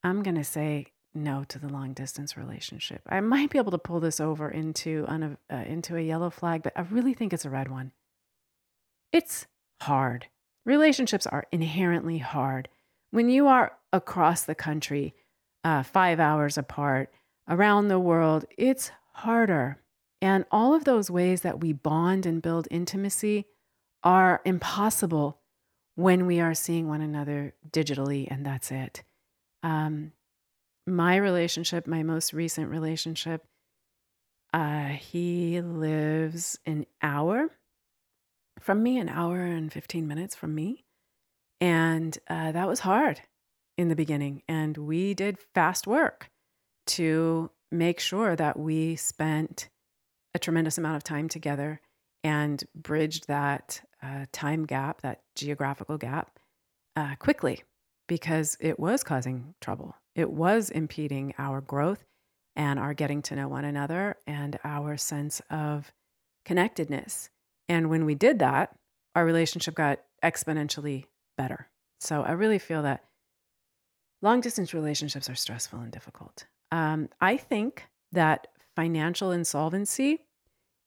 I'm 0.03 0.23
going 0.23 0.35
to 0.35 0.43
say 0.43 0.87
no 1.13 1.43
to 1.49 1.59
the 1.59 1.69
long 1.69 1.93
distance 1.93 2.35
relationship. 2.35 3.01
I 3.07 3.19
might 3.21 3.51
be 3.51 3.57
able 3.57 3.71
to 3.71 3.77
pull 3.77 3.99
this 3.99 4.19
over 4.19 4.49
into, 4.49 5.05
uh, 5.07 5.55
into 5.55 5.95
a 5.95 6.01
yellow 6.01 6.29
flag, 6.29 6.63
but 6.63 6.73
I 6.75 6.81
really 6.81 7.13
think 7.13 7.31
it's 7.31 7.45
a 7.45 7.49
red 7.49 7.69
one. 7.69 7.91
It's 9.11 9.45
hard. 9.81 10.27
Relationships 10.65 11.27
are 11.27 11.47
inherently 11.51 12.19
hard. 12.19 12.69
When 13.11 13.29
you 13.29 13.47
are 13.47 13.73
across 13.91 14.43
the 14.43 14.55
country, 14.55 15.13
uh, 15.63 15.83
five 15.83 16.19
hours 16.19 16.57
apart, 16.57 17.11
around 17.47 17.87
the 17.87 17.99
world, 17.99 18.45
it's 18.57 18.91
harder. 19.13 19.77
And 20.21 20.45
all 20.51 20.73
of 20.73 20.83
those 20.83 21.09
ways 21.09 21.41
that 21.41 21.59
we 21.59 21.73
bond 21.73 22.25
and 22.25 22.41
build 22.41 22.67
intimacy 22.71 23.45
are 24.03 24.41
impossible 24.45 25.39
when 25.95 26.25
we 26.25 26.39
are 26.39 26.53
seeing 26.53 26.87
one 26.87 27.01
another 27.01 27.53
digitally, 27.69 28.27
and 28.29 28.45
that's 28.45 28.71
it. 28.71 29.03
Um, 29.63 30.13
my 30.87 31.15
relationship, 31.15 31.85
my 31.85 32.03
most 32.03 32.33
recent 32.33 32.69
relationship, 32.69 33.45
uh, 34.53 34.87
he 34.87 35.61
lives 35.61 36.59
an 36.65 36.85
hour 37.01 37.49
from 38.59 38.83
me, 38.83 38.99
an 38.99 39.09
hour 39.09 39.41
and 39.41 39.71
15 39.71 40.07
minutes 40.07 40.35
from 40.35 40.55
me. 40.55 40.85
And 41.59 42.17
uh, 42.27 42.51
that 42.51 42.67
was 42.67 42.79
hard 42.79 43.21
in 43.77 43.89
the 43.89 43.95
beginning. 43.95 44.43
And 44.47 44.77
we 44.77 45.13
did 45.13 45.37
fast 45.53 45.87
work 45.87 46.29
to 46.87 47.51
make 47.71 47.99
sure 47.99 48.35
that 48.35 48.57
we 48.59 48.95
spent 48.95 49.69
a 50.33 50.39
tremendous 50.39 50.77
amount 50.77 50.97
of 50.97 51.03
time 51.03 51.29
together 51.29 51.81
and 52.23 52.63
bridged 52.75 53.27
that 53.27 53.81
uh, 54.03 54.25
time 54.31 54.65
gap, 54.65 55.01
that 55.01 55.21
geographical 55.35 55.97
gap, 55.97 56.39
uh, 56.95 57.15
quickly 57.15 57.63
because 58.07 58.57
it 58.59 58.79
was 58.79 59.03
causing 59.03 59.53
trouble. 59.61 59.95
It 60.15 60.29
was 60.29 60.69
impeding 60.69 61.33
our 61.37 61.61
growth 61.61 62.03
and 62.55 62.77
our 62.77 62.93
getting 62.93 63.21
to 63.23 63.35
know 63.35 63.47
one 63.47 63.63
another 63.63 64.17
and 64.27 64.59
our 64.63 64.97
sense 64.97 65.41
of 65.49 65.93
connectedness. 66.43 67.29
And 67.69 67.89
when 67.89 68.03
we 68.03 68.15
did 68.15 68.39
that, 68.39 68.75
our 69.15 69.25
relationship 69.25 69.75
got 69.75 69.99
exponentially 70.23 71.05
better. 71.37 71.69
So 71.99 72.23
I 72.23 72.31
really 72.31 72.59
feel 72.59 72.81
that 72.83 73.05
long 74.21 74.41
distance 74.41 74.73
relationships 74.73 75.29
are 75.29 75.35
stressful 75.35 75.79
and 75.79 75.91
difficult. 75.91 76.45
Um, 76.71 77.09
I 77.19 77.37
think 77.37 77.85
that 78.11 78.47
financial 78.75 79.31
insolvency 79.31 80.19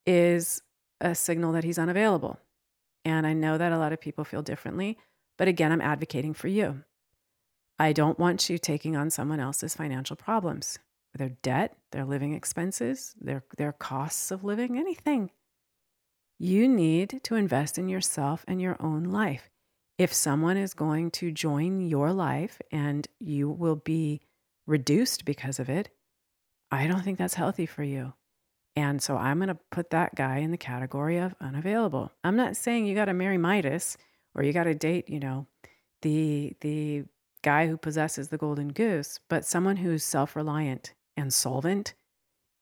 is 0.06 0.62
a 1.00 1.14
signal 1.14 1.52
that 1.52 1.64
he's 1.64 1.78
unavailable. 1.78 2.38
And 3.04 3.26
I 3.26 3.32
know 3.34 3.58
that 3.58 3.72
a 3.72 3.78
lot 3.78 3.92
of 3.92 4.00
people 4.00 4.24
feel 4.24 4.42
differently, 4.42 4.98
but 5.36 5.48
again, 5.48 5.72
I'm 5.72 5.80
advocating 5.80 6.34
for 6.34 6.48
you. 6.48 6.84
I 7.78 7.92
don't 7.92 8.18
want 8.18 8.48
you 8.48 8.56
taking 8.56 8.96
on 8.96 9.10
someone 9.10 9.40
else's 9.40 9.74
financial 9.74 10.16
problems, 10.16 10.78
their 11.14 11.30
debt, 11.42 11.76
their 11.92 12.04
living 12.04 12.32
expenses, 12.32 13.14
their, 13.20 13.42
their 13.56 13.72
costs 13.72 14.30
of 14.30 14.44
living, 14.44 14.78
anything. 14.78 15.30
You 16.38 16.68
need 16.68 17.20
to 17.24 17.34
invest 17.34 17.78
in 17.78 17.88
yourself 17.88 18.44
and 18.46 18.60
your 18.60 18.76
own 18.80 19.04
life. 19.04 19.50
If 19.98 20.12
someone 20.12 20.56
is 20.56 20.74
going 20.74 21.12
to 21.12 21.30
join 21.30 21.80
your 21.80 22.12
life 22.12 22.60
and 22.72 23.06
you 23.20 23.48
will 23.48 23.76
be 23.76 24.20
reduced 24.66 25.24
because 25.24 25.58
of 25.58 25.68
it, 25.68 25.90
I 26.70 26.86
don't 26.86 27.02
think 27.02 27.18
that's 27.18 27.34
healthy 27.34 27.66
for 27.66 27.84
you. 27.84 28.14
And 28.76 29.00
so 29.00 29.16
I'm 29.16 29.38
going 29.38 29.48
to 29.48 29.58
put 29.70 29.90
that 29.90 30.16
guy 30.16 30.38
in 30.38 30.50
the 30.50 30.56
category 30.56 31.18
of 31.18 31.34
unavailable. 31.40 32.10
I'm 32.24 32.36
not 32.36 32.56
saying 32.56 32.86
you 32.86 32.94
got 32.94 33.04
to 33.04 33.14
marry 33.14 33.38
Midas 33.38 33.96
or 34.34 34.42
you 34.42 34.52
got 34.52 34.64
to 34.64 34.74
date, 34.74 35.08
you 35.08 35.20
know, 35.20 35.46
the 36.02 36.56
the 36.60 37.04
guy 37.42 37.68
who 37.68 37.76
possesses 37.76 38.28
the 38.28 38.38
golden 38.38 38.68
goose, 38.68 39.20
but 39.28 39.44
someone 39.44 39.76
who's 39.76 40.02
self-reliant 40.02 40.94
and 41.16 41.32
solvent. 41.32 41.94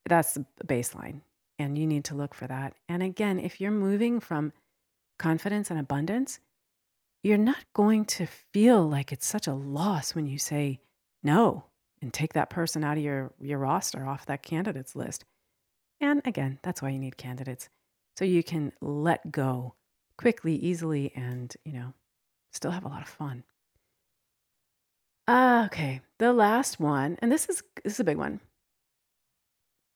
That's 0.06 0.34
the 0.34 0.44
baseline. 0.66 1.20
And 1.58 1.78
you 1.78 1.86
need 1.86 2.04
to 2.06 2.14
look 2.14 2.34
for 2.34 2.46
that. 2.48 2.74
And 2.88 3.02
again, 3.02 3.38
if 3.38 3.60
you're 3.60 3.70
moving 3.70 4.18
from 4.18 4.52
confidence 5.18 5.70
and 5.70 5.78
abundance, 5.78 6.40
you're 7.22 7.38
not 7.38 7.64
going 7.72 8.04
to 8.04 8.26
feel 8.26 8.88
like 8.88 9.12
it's 9.12 9.26
such 9.26 9.46
a 9.46 9.54
loss 9.54 10.14
when 10.14 10.26
you 10.26 10.38
say 10.38 10.80
no 11.22 11.64
and 12.00 12.12
take 12.12 12.32
that 12.32 12.50
person 12.50 12.82
out 12.82 12.96
of 12.96 13.02
your, 13.02 13.32
your 13.40 13.58
roster 13.58 14.06
off 14.06 14.26
that 14.26 14.42
candidates 14.42 14.96
list. 14.96 15.24
And 16.00 16.20
again, 16.24 16.58
that's 16.62 16.82
why 16.82 16.90
you 16.90 16.98
need 16.98 17.16
candidates. 17.16 17.68
So 18.16 18.24
you 18.24 18.42
can 18.42 18.72
let 18.80 19.30
go 19.30 19.74
quickly, 20.18 20.56
easily, 20.56 21.12
and, 21.14 21.54
you 21.64 21.72
know, 21.72 21.94
still 22.52 22.72
have 22.72 22.84
a 22.84 22.88
lot 22.88 23.02
of 23.02 23.08
fun. 23.08 23.44
Uh, 25.28 25.62
okay, 25.66 26.00
the 26.18 26.32
last 26.32 26.80
one, 26.80 27.16
and 27.22 27.30
this 27.30 27.48
is 27.48 27.62
this 27.84 27.94
is 27.94 28.00
a 28.00 28.04
big 28.04 28.16
one. 28.16 28.40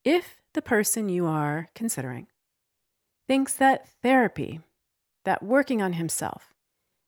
If 0.04 0.40
the 0.54 0.62
person 0.62 1.08
you 1.08 1.26
are 1.26 1.68
considering 1.74 2.28
thinks 3.26 3.52
that 3.54 3.88
therapy, 4.02 4.60
that 5.24 5.42
working 5.42 5.82
on 5.82 5.94
himself, 5.94 6.54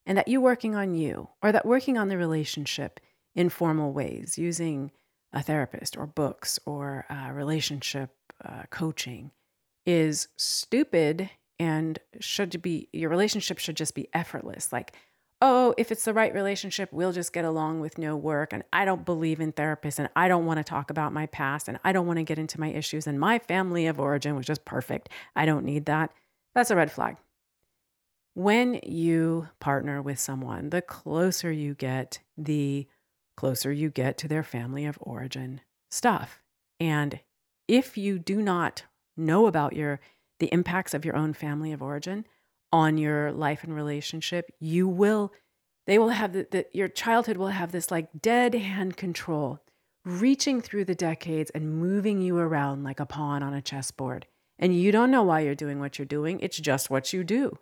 and 0.09 0.19
that 0.19 0.27
you 0.27 0.41
working 0.41 0.75
on 0.75 0.97
you, 0.97 1.29
or 1.41 1.53
that 1.53 1.65
working 1.65 1.97
on 1.97 2.09
the 2.09 2.19
relationship 2.19 2.99
in 3.37 3.49
formal 3.49 3.93
ways, 3.93 4.37
using 4.37 4.91
a 5.33 5.43
therapist 5.43 5.97
or 5.97 6.07
books 6.07 6.59
or 6.67 7.07
uh, 7.09 7.31
relationship 7.31 8.11
uh, 8.45 8.63
coaching, 8.71 9.31
is 9.87 10.27
stupid 10.37 11.31
and 11.61 12.01
should 12.19 12.61
be 12.61 12.89
your 12.93 13.11
relationship 13.11 13.59
should 13.59 13.77
just 13.77 13.95
be 13.95 14.09
effortless. 14.13 14.73
Like 14.73 14.97
oh, 15.41 15.75
if 15.77 15.93
it's 15.93 16.05
the 16.05 16.15
right 16.15 16.35
relationship, 16.35 16.93
we'll 16.93 17.13
just 17.13 17.33
get 17.33 17.45
along 17.45 17.81
with 17.81 17.99
no 17.99 18.17
work. 18.17 18.53
And 18.53 18.65
I 18.73 18.85
don't 18.85 19.05
believe 19.05 19.41
in 19.41 19.53
therapists 19.53 19.99
and 19.99 20.09
I 20.17 20.29
don't 20.29 20.47
want 20.47 20.59
to 20.59 20.65
talk 20.65 20.91
about 20.91 21.13
my 21.13 21.27
past 21.27 21.69
and 21.69 21.79
I 21.85 21.93
don't 21.93 22.07
want 22.07 22.19
to 22.19 22.25
get 22.25 22.39
into 22.39 22.59
my 22.59 22.69
issues. 22.69 23.07
And 23.07 23.21
my 23.21 23.39
family 23.39 23.87
of 23.87 24.01
origin 24.01 24.35
was 24.35 24.47
just 24.47 24.65
perfect. 24.65 25.09
I 25.37 25.47
don't 25.47 25.65
need 25.65 25.87
that. 25.87 26.13
That's 26.55 26.71
a 26.71 26.77
red 26.77 26.91
flag. 26.91 27.17
When 28.39 28.79
you 28.85 29.49
partner 29.59 30.01
with 30.01 30.21
someone, 30.21 30.71
the 30.71 30.81
closer 30.81 31.51
you 31.51 31.75
get, 31.75 32.21
the 32.37 32.87
closer 33.37 33.73
you 33.73 33.91
get 33.91 34.17
to 34.19 34.29
their 34.29 34.45
family 34.45 34.87
of 34.87 34.97
origin 35.01 35.61
stuff. 35.91 36.41
And 36.79 37.19
if 37.67 37.99
you 37.99 38.17
do 38.17 38.41
not 38.41 38.85
know 39.17 39.49
about 39.49 39.73
your 39.73 39.99
the 40.39 40.47
impacts 40.53 40.95
of 40.95 41.05
your 41.05 41.17
own 41.17 41.33
family 41.33 41.73
of 41.73 41.83
origin, 41.83 42.27
on 42.73 42.97
your 42.97 43.33
life 43.33 43.65
and 43.65 43.75
relationship, 43.75 44.53
you 44.61 44.87
will, 44.87 45.33
they 45.89 45.99
will 45.99 46.11
have 46.11 46.33
the, 46.33 46.47
the, 46.49 46.65
your 46.73 46.87
childhood 46.87 47.39
will 47.39 47.49
have 47.49 47.73
this 47.73 47.91
like 47.91 48.09
dead 48.23 48.55
hand 48.55 48.97
control, 48.97 49.59
reaching 50.05 50.61
through 50.61 50.85
the 50.85 50.95
decades 50.95 51.51
and 51.57 51.81
moving 51.81 52.23
you 52.23 52.39
around 52.39 52.85
like 52.85 53.01
a 53.01 53.07
pawn 53.07 53.43
on 53.43 53.53
a 53.53 53.61
chessboard. 53.61 54.29
And 54.61 54.79
you 54.79 54.93
don't 54.93 55.11
know 55.11 55.25
why 55.25 55.41
you're 55.41 55.57
doing 55.57 55.81
what 55.81 55.99
you're 55.99 56.07
doing, 56.07 56.39
it's 56.39 56.59
just 56.59 56.89
what 56.89 57.13
you 57.13 57.25
do. 57.25 57.59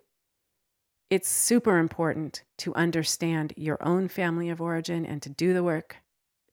It's 1.09 1.29
super 1.29 1.77
important 1.77 2.43
to 2.57 2.75
understand 2.75 3.53
your 3.55 3.77
own 3.81 4.07
family 4.07 4.49
of 4.49 4.61
origin 4.61 5.05
and 5.05 5.21
to 5.21 5.29
do 5.29 5.53
the 5.53 5.63
work 5.63 5.97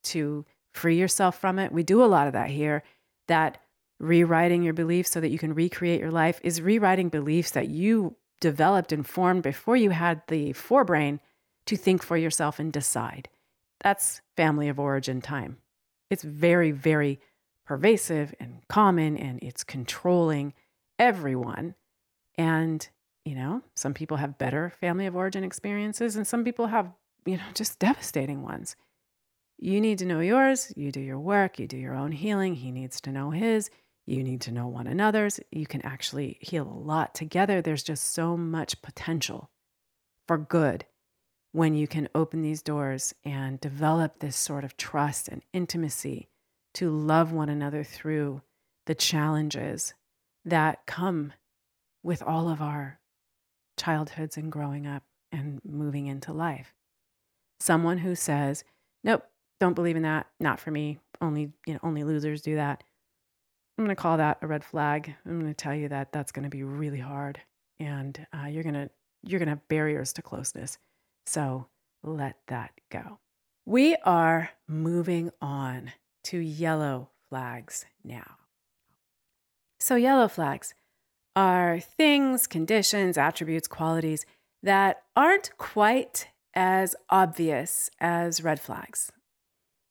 to 0.03 0.45
free 0.73 0.97
yourself 0.97 1.37
from 1.39 1.59
it. 1.59 1.71
We 1.71 1.83
do 1.83 2.03
a 2.03 2.05
lot 2.05 2.27
of 2.27 2.33
that 2.33 2.49
here. 2.49 2.83
That 3.27 3.57
rewriting 3.99 4.63
your 4.63 4.73
beliefs 4.73 5.11
so 5.11 5.19
that 5.19 5.31
you 5.31 5.39
can 5.39 5.53
recreate 5.53 5.99
your 5.99 6.11
life 6.11 6.39
is 6.43 6.61
rewriting 6.61 7.09
beliefs 7.09 7.51
that 7.51 7.69
you 7.69 8.15
developed 8.41 8.91
and 8.91 9.07
formed 9.07 9.43
before 9.43 9.77
you 9.77 9.89
had 9.89 10.21
the 10.27 10.53
forebrain 10.53 11.19
to 11.65 11.75
think 11.75 12.03
for 12.03 12.17
yourself 12.17 12.59
and 12.59 12.71
decide. 12.71 13.29
That's 13.81 14.21
family 14.35 14.67
of 14.67 14.79
origin 14.79 15.21
time. 15.21 15.57
It's 16.09 16.23
very, 16.23 16.71
very 16.71 17.19
pervasive 17.65 18.33
and 18.39 18.61
common, 18.67 19.17
and 19.17 19.41
it's 19.41 19.63
controlling 19.63 20.53
everyone. 20.99 21.75
And, 22.37 22.87
you 23.25 23.35
know, 23.35 23.63
some 23.73 23.93
people 23.93 24.17
have 24.17 24.37
better 24.37 24.71
family 24.79 25.07
of 25.07 25.15
origin 25.15 25.43
experiences, 25.43 26.15
and 26.15 26.25
some 26.25 26.43
people 26.43 26.67
have, 26.67 26.91
you 27.25 27.37
know, 27.37 27.43
just 27.55 27.79
devastating 27.79 28.43
ones. 28.43 28.75
You 29.57 29.81
need 29.81 29.97
to 29.99 30.05
know 30.05 30.19
yours. 30.19 30.71
You 30.75 30.91
do 30.91 30.99
your 30.99 31.19
work. 31.19 31.59
You 31.59 31.67
do 31.67 31.77
your 31.77 31.95
own 31.95 32.11
healing. 32.11 32.55
He 32.55 32.71
needs 32.71 33.01
to 33.01 33.11
know 33.11 33.31
his. 33.31 33.69
You 34.05 34.23
need 34.23 34.41
to 34.41 34.51
know 34.51 34.67
one 34.67 34.85
another's. 34.85 35.39
You 35.51 35.65
can 35.65 35.83
actually 35.83 36.37
heal 36.39 36.67
a 36.67 36.79
lot 36.85 37.15
together. 37.15 37.61
There's 37.61 37.83
just 37.83 38.13
so 38.13 38.37
much 38.37 38.81
potential 38.81 39.49
for 40.27 40.37
good 40.37 40.85
when 41.51 41.73
you 41.73 41.87
can 41.87 42.09
open 42.13 42.41
these 42.41 42.61
doors 42.61 43.15
and 43.23 43.59
develop 43.59 44.19
this 44.19 44.35
sort 44.35 44.63
of 44.63 44.77
trust 44.77 45.29
and 45.29 45.41
intimacy 45.53 46.27
to 46.73 46.89
love 46.89 47.31
one 47.31 47.49
another 47.49 47.83
through 47.83 48.41
the 48.85 48.95
challenges 48.95 49.93
that 50.43 50.85
come 50.85 51.33
with 52.03 52.21
all 52.21 52.49
of 52.49 52.61
our 52.61 52.99
childhoods 53.77 54.37
and 54.37 54.51
growing 54.51 54.87
up 54.87 55.03
and 55.31 55.61
moving 55.65 56.07
into 56.07 56.33
life. 56.33 56.73
Someone 57.59 57.99
who 57.99 58.15
says, 58.15 58.63
"Nope, 59.03 59.23
don't 59.59 59.73
believe 59.73 59.95
in 59.95 60.03
that. 60.03 60.27
Not 60.39 60.59
for 60.59 60.71
me. 60.71 60.99
Only, 61.21 61.53
you 61.65 61.73
know, 61.73 61.79
only 61.83 62.03
losers 62.03 62.41
do 62.41 62.55
that." 62.55 62.83
I'm 63.77 63.83
going 63.83 63.95
to 63.95 64.01
call 64.01 64.17
that 64.17 64.37
a 64.41 64.47
red 64.47 64.63
flag. 64.63 65.15
I'm 65.25 65.39
going 65.39 65.51
to 65.51 65.53
tell 65.53 65.75
you 65.75 65.89
that 65.89 66.13
that's 66.13 66.31
going 66.31 66.43
to 66.43 66.49
be 66.49 66.63
really 66.63 66.99
hard 66.99 67.41
and 67.79 68.25
uh, 68.33 68.47
you're 68.47 68.63
going 68.63 68.75
to 68.75 68.89
you're 69.23 69.39
going 69.39 69.47
to 69.47 69.53
have 69.53 69.67
barriers 69.67 70.13
to 70.13 70.21
closeness. 70.21 70.77
So, 71.25 71.67
let 72.03 72.37
that 72.47 72.71
go. 72.91 73.17
We 73.65 73.95
are 74.05 74.51
moving 74.67 75.31
on 75.41 75.93
to 76.25 76.37
yellow 76.37 77.09
flags 77.29 77.85
now. 78.03 78.37
So, 79.79 79.95
yellow 79.95 80.27
flags 80.27 80.75
are 81.35 81.79
things, 81.79 82.47
conditions, 82.47 83.17
attributes, 83.17 83.67
qualities 83.67 84.25
that 84.63 85.03
aren't 85.15 85.51
quite 85.57 86.27
as 86.53 86.95
obvious 87.09 87.89
as 87.99 88.43
red 88.43 88.59
flags. 88.59 89.11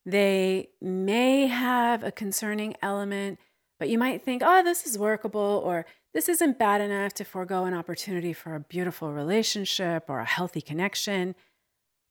They 0.07 0.71
may 0.81 1.47
have 1.47 2.03
a 2.03 2.11
concerning 2.11 2.75
element, 2.83 3.39
but 3.79 3.89
you 3.89 3.99
might 3.99 4.23
think, 4.23 4.43
oh, 4.45 4.63
this 4.63 4.87
is 4.87 4.99
workable, 4.99 5.63
or 5.65 5.87
this 6.13 6.29
isn't 6.29 6.59
bad 6.59 6.81
enough 6.81 7.13
to 7.15 7.25
forego 7.25 7.65
an 7.65 7.75
opportunity 7.75 8.33
for 8.33 8.55
a 8.55 8.61
beautiful 8.61 9.13
relationship 9.13 10.05
or 10.09 10.21
a 10.21 10.25
healthy 10.27 10.61
connection. 10.61 11.35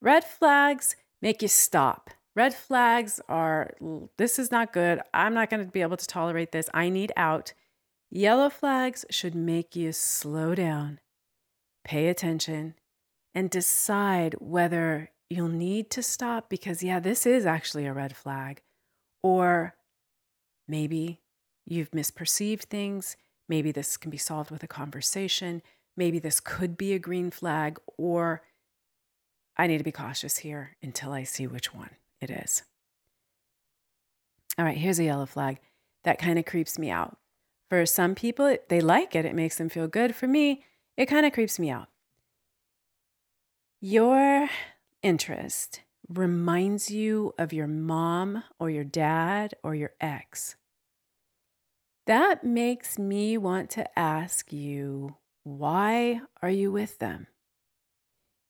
Red 0.01 0.23
flags 0.23 0.95
make 1.21 1.41
you 1.41 1.47
stop. 1.47 2.09
Red 2.35 2.53
flags 2.53 3.21
are, 3.29 3.73
this 4.17 4.39
is 4.39 4.51
not 4.51 4.73
good. 4.73 4.99
I'm 5.13 5.33
not 5.33 5.49
going 5.49 5.63
to 5.65 5.71
be 5.71 5.81
able 5.81 5.97
to 5.97 6.07
tolerate 6.07 6.51
this. 6.51 6.69
I 6.73 6.89
need 6.89 7.11
out. 7.15 7.53
Yellow 8.15 8.47
flags 8.47 9.05
should 9.09 9.33
make 9.33 9.75
you 9.75 9.91
slow 9.91 10.53
down, 10.53 10.99
pay 11.83 12.09
attention, 12.09 12.75
and 13.33 13.49
decide 13.49 14.35
whether 14.37 15.09
you'll 15.31 15.47
need 15.47 15.89
to 15.89 16.03
stop 16.03 16.47
because, 16.47 16.83
yeah, 16.83 16.99
this 16.99 17.25
is 17.25 17.47
actually 17.47 17.87
a 17.87 17.93
red 17.93 18.15
flag. 18.15 18.61
Or 19.23 19.73
maybe 20.67 21.21
you've 21.65 21.89
misperceived 21.89 22.65
things. 22.65 23.17
Maybe 23.49 23.71
this 23.71 23.97
can 23.97 24.11
be 24.11 24.17
solved 24.17 24.51
with 24.51 24.61
a 24.61 24.67
conversation. 24.67 25.63
Maybe 25.97 26.19
this 26.19 26.39
could 26.39 26.77
be 26.77 26.93
a 26.93 26.99
green 26.99 27.31
flag. 27.31 27.79
Or 27.97 28.43
I 29.57 29.65
need 29.65 29.79
to 29.79 29.83
be 29.83 29.91
cautious 29.91 30.37
here 30.37 30.77
until 30.83 31.13
I 31.13 31.23
see 31.23 31.47
which 31.47 31.73
one 31.73 31.89
it 32.21 32.29
is. 32.29 32.61
All 34.59 34.65
right, 34.65 34.77
here's 34.77 34.99
a 34.99 35.05
yellow 35.05 35.25
flag 35.25 35.57
that 36.03 36.19
kind 36.19 36.37
of 36.37 36.45
creeps 36.45 36.77
me 36.77 36.91
out. 36.91 37.17
For 37.73 37.87
some 37.87 38.13
people, 38.13 38.55
they 38.69 38.81
like 38.81 39.15
it, 39.15 39.25
it 39.25 39.33
makes 39.33 39.57
them 39.57 39.67
feel 39.67 39.87
good. 39.87 40.13
For 40.13 40.27
me, 40.27 40.63
it 40.95 41.07
kind 41.07 41.25
of 41.25 41.33
creeps 41.33 41.57
me 41.57 41.71
out. 41.71 41.87
Your 43.81 44.47
interest 45.01 45.81
reminds 46.07 46.91
you 46.91 47.33
of 47.39 47.51
your 47.51 47.65
mom 47.65 48.43
or 48.59 48.69
your 48.69 48.83
dad 48.83 49.55
or 49.63 49.73
your 49.73 49.93
ex. 49.99 50.55
That 52.05 52.43
makes 52.43 52.99
me 52.99 53.39
want 53.39 53.71
to 53.71 53.97
ask 53.97 54.53
you, 54.53 55.15
why 55.41 56.21
are 56.43 56.51
you 56.51 56.71
with 56.71 56.99
them? 56.99 57.25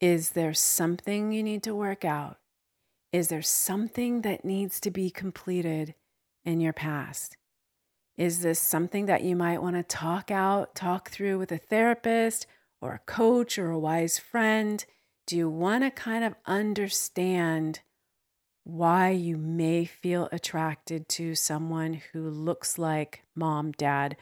Is 0.02 0.32
there 0.32 0.54
something 0.54 1.32
you 1.32 1.44
need 1.44 1.64
to 1.64 1.74
work 1.74 2.04
out? 2.04 2.40
Is 3.14 3.30
there 3.30 3.42
something 3.42 4.24
that 4.24 4.44
needs 4.44 4.82
to 4.82 4.92
be 4.92 5.10
completed 5.10 5.96
in 6.44 6.60
your 6.60 6.74
past? 6.74 7.38
Is 8.18 8.42
this 8.42 8.60
something 8.60 9.08
that 9.08 9.24
you 9.24 9.36
might 9.36 9.62
want 9.62 9.76
to 9.76 9.84
talk 9.84 10.30
out, 10.30 10.76
talk 10.76 11.10
through 11.10 11.40
with 11.40 11.52
a 11.52 11.58
therapist 11.58 12.46
or 12.80 12.94
a 12.94 13.00
coach 13.00 13.58
or 13.58 13.72
a 13.72 13.80
wise 13.80 14.20
friend? 14.20 14.86
Do 15.26 15.36
you 15.36 15.50
want 15.50 15.84
to 15.84 15.90
kind 15.90 16.24
of 16.24 16.36
understand 16.46 17.80
why 18.66 19.10
you 19.10 19.36
may 19.38 19.86
feel 19.86 20.30
attracted 20.32 21.10
to 21.10 21.34
someone 21.34 22.02
who 22.12 22.30
looks 22.30 22.78
like 22.78 23.24
mom, 23.36 23.72
dad, 23.72 24.16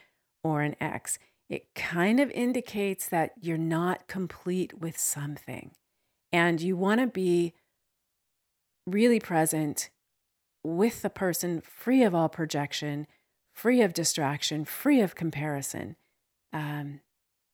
or 0.43 0.61
an 0.61 0.75
ex? 0.79 1.19
It 1.49 1.75
kind 1.75 2.21
of 2.21 2.31
indicates 2.31 3.09
that 3.09 3.33
you're 3.41 3.57
not 3.57 4.07
complete 4.07 4.79
with 4.79 4.97
something. 4.97 5.71
And 6.31 6.61
you 6.61 6.77
want 6.77 7.01
to 7.01 7.07
be 7.07 7.53
really 8.87 9.19
present 9.19 9.89
with 10.63 11.01
the 11.01 11.09
person, 11.09 11.59
free 11.59 12.03
of 12.03 12.15
all 12.15 12.29
projection 12.29 13.05
free 13.53 13.81
of 13.81 13.93
distraction, 13.93 14.65
free 14.65 15.01
of 15.01 15.15
comparison, 15.15 15.95
um, 16.53 17.01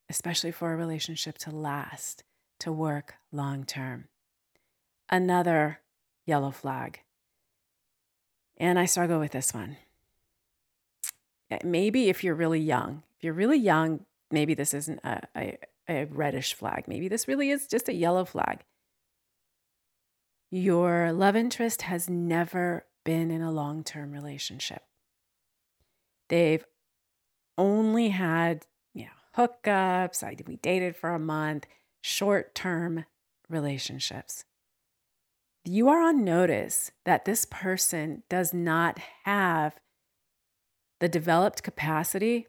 especially 0.10 0.52
for 0.52 0.74
a 0.74 0.78
relationship 0.78 1.38
to 1.40 1.52
last, 1.52 2.24
to 2.60 2.72
work 2.72 3.16
long 3.32 3.64
term. 3.64 4.06
Another 5.10 5.80
yellow 6.26 6.52
flag. 6.52 7.02
And 8.58 8.80
I 8.80 8.86
struggle 8.86 9.20
with 9.20 9.32
this 9.32 9.54
one. 9.54 9.78
Eh, 11.52 11.60
maybe 11.64 12.10
if 12.10 12.24
you're 12.24 12.36
really 12.36 12.60
young, 12.60 13.04
if 13.18 13.24
you're 13.24 13.34
really 13.34 13.58
young, 13.58 14.06
maybe 14.32 14.54
this 14.54 14.74
isn't 14.74 15.00
a, 15.04 15.22
a, 15.36 15.58
a 15.88 16.06
reddish 16.06 16.54
flag. 16.54 16.86
Maybe 16.88 17.08
this 17.08 17.28
really 17.28 17.50
is 17.50 17.68
just 17.68 17.88
a 17.88 17.94
yellow 17.94 18.26
flag. 18.26 18.64
Your 20.50 21.12
love 21.12 21.36
interest 21.36 21.84
has 21.84 22.10
never 22.10 22.86
been 23.04 23.32
in 23.32 23.42
a 23.42 23.52
long 23.52 23.84
term 23.84 24.12
relationship. 24.12 24.87
They've 26.30 26.66
only 27.58 28.10
had, 28.10 28.66
you 28.94 29.06
know, 29.06 29.48
hookups. 29.48 30.24
I, 30.24 30.36
we 30.46 30.58
dated 30.58 30.96
for 30.96 31.12
a 31.12 31.20
month, 31.20 31.66
short 32.02 32.54
term 32.56 33.06
relationships. 33.50 34.44
You 35.64 35.90
are 35.90 36.02
on 36.02 36.24
notice 36.24 36.92
that 37.06 37.26
this 37.26 37.46
person 37.46 38.24
does 38.30 38.54
not 38.54 39.00
have 39.26 39.76
the 41.00 41.10
developed 41.10 41.64
capacity 41.64 42.48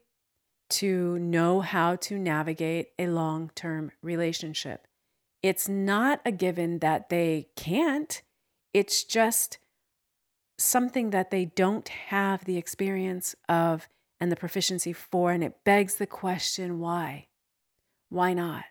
to 0.70 1.18
know 1.18 1.60
how 1.60 1.96
to 1.96 2.18
navigate 2.18 2.88
a 2.98 3.08
long 3.08 3.50
term 3.54 3.90
relationship. 4.02 4.86
It's 5.42 5.68
not 5.68 6.20
a 6.24 6.32
given 6.32 6.80
that 6.80 7.08
they 7.08 7.48
can't, 7.56 8.22
it's 8.74 9.04
just 9.04 9.58
something 10.58 11.10
that 11.10 11.30
they 11.30 11.46
don't 11.46 11.88
have 11.88 12.44
the 12.44 12.58
experience 12.58 13.34
of 13.48 13.88
and 14.20 14.32
the 14.32 14.36
proficiency 14.36 14.92
for. 14.92 15.30
And 15.30 15.42
it 15.42 15.64
begs 15.64 15.94
the 15.94 16.06
question 16.06 16.80
why? 16.80 17.28
Why 18.08 18.34
not? 18.34 18.64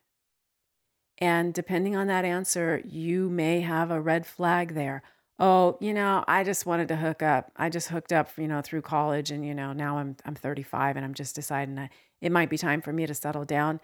And 1.19 1.53
depending 1.53 1.95
on 1.95 2.07
that 2.07 2.25
answer, 2.25 2.81
you 2.85 3.29
may 3.29 3.61
have 3.61 3.89
a 3.89 4.01
red 4.01 4.25
flag 4.25 4.75
there. 4.75 5.01
Oh, 5.39 5.77
you 5.79 5.93
know, 5.93 6.23
I 6.27 6.43
just 6.43 6.65
wanted 6.65 6.87
to 6.89 6.95
hook 6.95 7.21
up. 7.21 7.51
I 7.55 7.69
just 7.69 7.89
hooked 7.89 8.11
up, 8.11 8.29
you 8.37 8.47
know, 8.47 8.61
through 8.61 8.81
college 8.81 9.31
and 9.31 9.45
you 9.45 9.53
know, 9.53 9.71
now 9.73 9.97
I'm 9.97 10.15
I'm 10.25 10.35
35 10.35 10.95
and 10.95 11.05
I'm 11.05 11.13
just 11.13 11.35
deciding 11.35 11.75
that 11.75 11.91
it 12.21 12.31
might 12.31 12.49
be 12.49 12.57
time 12.57 12.81
for 12.81 12.91
me 12.91 13.05
to 13.05 13.13
settle 13.13 13.45
down. 13.45 13.79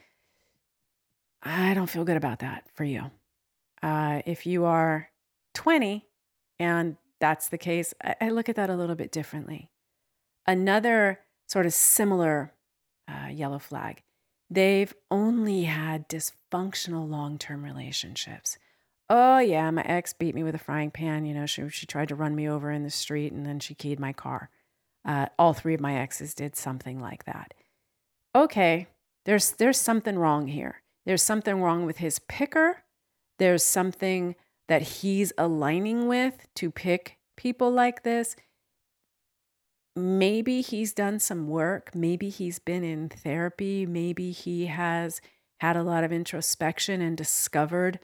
I 1.41 1.73
don't 1.73 1.89
feel 1.89 2.05
good 2.05 2.17
about 2.17 2.39
that 2.39 2.65
for 2.73 2.83
you. 2.83 3.11
Uh, 3.81 4.21
if 4.25 4.45
you 4.45 4.65
are 4.65 5.09
20 5.53 6.07
and 6.59 6.95
that's 7.23 7.47
the 7.47 7.57
case, 7.57 7.93
I, 8.03 8.15
I 8.19 8.29
look 8.29 8.49
at 8.49 8.57
that 8.57 8.69
a 8.69 8.75
little 8.75 8.95
bit 8.95 9.09
differently. 9.09 9.69
Another 10.45 11.21
sort 11.47 11.65
of 11.65 11.73
similar 11.73 12.51
uh, 13.07 13.27
yellow 13.27 13.59
flag 13.59 14.03
they've 14.49 14.93
only 15.09 15.63
had 15.63 16.09
dysfunctional 16.09 17.09
long 17.09 17.37
term 17.37 17.63
relationships. 17.63 18.57
Oh, 19.09 19.39
yeah, 19.39 19.71
my 19.71 19.83
ex 19.83 20.11
beat 20.11 20.35
me 20.35 20.43
with 20.43 20.53
a 20.53 20.59
frying 20.59 20.91
pan. 20.91 21.25
You 21.25 21.33
know, 21.33 21.45
she, 21.45 21.69
she 21.69 21.85
tried 21.85 22.09
to 22.09 22.15
run 22.15 22.35
me 22.35 22.49
over 22.49 22.69
in 22.71 22.83
the 22.83 22.89
street 22.89 23.31
and 23.31 23.45
then 23.45 23.61
she 23.61 23.73
keyed 23.73 24.01
my 24.01 24.11
car. 24.11 24.49
Uh, 25.05 25.27
all 25.39 25.53
three 25.53 25.73
of 25.73 25.79
my 25.79 25.95
exes 25.95 26.33
did 26.33 26.57
something 26.57 26.99
like 26.99 27.23
that. 27.23 27.53
Okay, 28.35 28.87
there's, 29.25 29.51
there's 29.51 29.79
something 29.79 30.19
wrong 30.19 30.47
here. 30.47 30.81
There's 31.05 31.23
something 31.23 31.61
wrong 31.61 31.85
with 31.85 31.97
his 31.97 32.19
picker. 32.19 32.83
There's 33.39 33.63
something 33.63 34.35
that 34.67 34.81
he's 34.81 35.33
aligning 35.37 36.07
with 36.07 36.47
to 36.55 36.71
pick 36.71 37.17
people 37.35 37.71
like 37.71 38.03
this. 38.03 38.35
Maybe 39.95 40.61
he's 40.61 40.93
done 40.93 41.19
some 41.19 41.47
work. 41.47 41.93
Maybe 41.93 42.29
he's 42.29 42.59
been 42.59 42.83
in 42.83 43.09
therapy. 43.09 43.85
Maybe 43.85 44.31
he 44.31 44.65
has 44.67 45.21
had 45.59 45.77
a 45.77 45.83
lot 45.83 46.03
of 46.03 46.11
introspection 46.11 47.01
and 47.01 47.15
discovered 47.15 47.99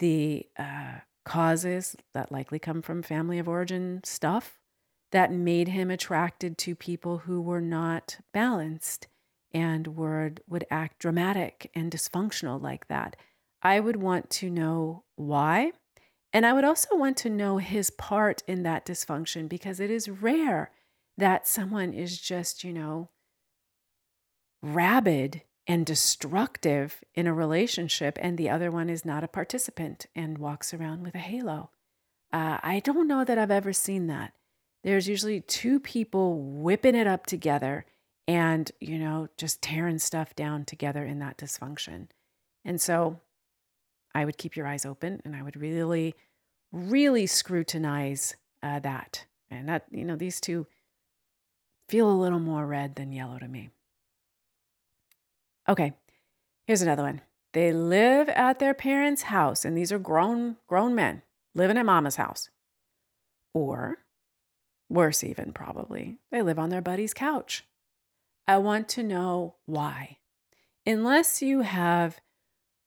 the 0.00 0.46
uh, 0.58 1.00
causes 1.24 1.94
that 2.14 2.32
likely 2.32 2.58
come 2.58 2.82
from 2.82 3.02
family 3.02 3.38
of 3.38 3.48
origin 3.48 4.00
stuff 4.04 4.58
that 5.12 5.32
made 5.32 5.68
him 5.68 5.90
attracted 5.90 6.56
to 6.58 6.74
people 6.74 7.18
who 7.18 7.40
were 7.40 7.60
not 7.60 8.18
balanced 8.32 9.08
and 9.52 9.88
would 9.88 10.40
would 10.48 10.64
act 10.70 10.98
dramatic 10.98 11.70
and 11.74 11.90
dysfunctional 11.90 12.60
like 12.60 12.88
that. 12.88 13.16
I 13.62 13.80
would 13.80 13.96
want 13.96 14.30
to 14.30 14.50
know 14.50 15.04
why. 15.16 15.72
And 16.32 16.46
I 16.46 16.52
would 16.52 16.64
also 16.64 16.96
want 16.96 17.16
to 17.18 17.30
know 17.30 17.58
his 17.58 17.90
part 17.90 18.42
in 18.46 18.62
that 18.62 18.86
dysfunction 18.86 19.48
because 19.48 19.80
it 19.80 19.90
is 19.90 20.08
rare 20.08 20.70
that 21.18 21.48
someone 21.48 21.92
is 21.92 22.18
just, 22.18 22.62
you 22.62 22.72
know, 22.72 23.10
rabid 24.62 25.42
and 25.66 25.84
destructive 25.84 27.02
in 27.14 27.26
a 27.26 27.34
relationship 27.34 28.18
and 28.20 28.38
the 28.38 28.48
other 28.48 28.70
one 28.70 28.88
is 28.88 29.04
not 29.04 29.24
a 29.24 29.28
participant 29.28 30.06
and 30.14 30.38
walks 30.38 30.72
around 30.72 31.02
with 31.02 31.14
a 31.14 31.18
halo. 31.18 31.70
Uh, 32.32 32.58
I 32.62 32.80
don't 32.80 33.08
know 33.08 33.24
that 33.24 33.38
I've 33.38 33.50
ever 33.50 33.72
seen 33.72 34.06
that. 34.06 34.32
There's 34.82 35.08
usually 35.08 35.40
two 35.40 35.78
people 35.80 36.40
whipping 36.40 36.94
it 36.94 37.06
up 37.06 37.26
together 37.26 37.86
and, 38.26 38.70
you 38.80 38.98
know, 38.98 39.28
just 39.36 39.60
tearing 39.60 39.98
stuff 39.98 40.34
down 40.36 40.64
together 40.64 41.04
in 41.04 41.18
that 41.18 41.36
dysfunction. 41.36 42.08
And 42.64 42.80
so 42.80 43.20
I 44.14 44.24
would 44.24 44.38
keep 44.38 44.56
your 44.56 44.66
eyes 44.66 44.84
open 44.84 45.20
and 45.24 45.36
I 45.36 45.42
would 45.42 45.56
really, 45.56 46.14
really 46.72 47.26
scrutinize 47.26 48.34
uh, 48.62 48.78
that. 48.80 49.26
And 49.50 49.68
that, 49.68 49.86
you 49.90 50.04
know, 50.04 50.16
these 50.16 50.40
two 50.40 50.66
feel 51.88 52.10
a 52.10 52.12
little 52.12 52.38
more 52.38 52.66
red 52.66 52.94
than 52.94 53.12
yellow 53.12 53.38
to 53.38 53.48
me. 53.48 53.70
Okay, 55.68 55.92
here's 56.66 56.82
another 56.82 57.02
one. 57.02 57.20
They 57.52 57.72
live 57.72 58.28
at 58.28 58.60
their 58.60 58.74
parents' 58.74 59.22
house, 59.22 59.64
and 59.64 59.76
these 59.76 59.90
are 59.90 59.98
grown 59.98 60.56
grown 60.68 60.94
men 60.94 61.22
living 61.54 61.76
at 61.76 61.86
mama's 61.86 62.16
house. 62.16 62.48
Or 63.52 63.98
worse 64.88 65.24
even 65.24 65.52
probably, 65.52 66.18
they 66.30 66.42
live 66.42 66.58
on 66.58 66.70
their 66.70 66.80
buddy's 66.80 67.14
couch. 67.14 67.64
I 68.46 68.58
want 68.58 68.88
to 68.90 69.02
know 69.02 69.56
why. 69.66 70.18
Unless 70.86 71.42
you 71.42 71.60
have 71.60 72.20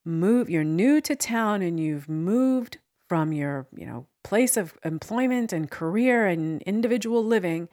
moved, 0.05 0.49
you're 0.49 0.63
new 0.63 1.01
to 1.01 1.15
town 1.15 1.61
and 1.61 1.79
you've 1.79 2.09
moved 2.09 2.77
from 3.07 3.31
your, 3.31 3.67
you 3.75 3.85
know, 3.85 4.07
place 4.23 4.57
of 4.57 4.77
employment 4.83 5.53
and 5.53 5.69
career 5.69 6.25
and 6.25 6.61
individual 6.63 7.23
living 7.23 7.69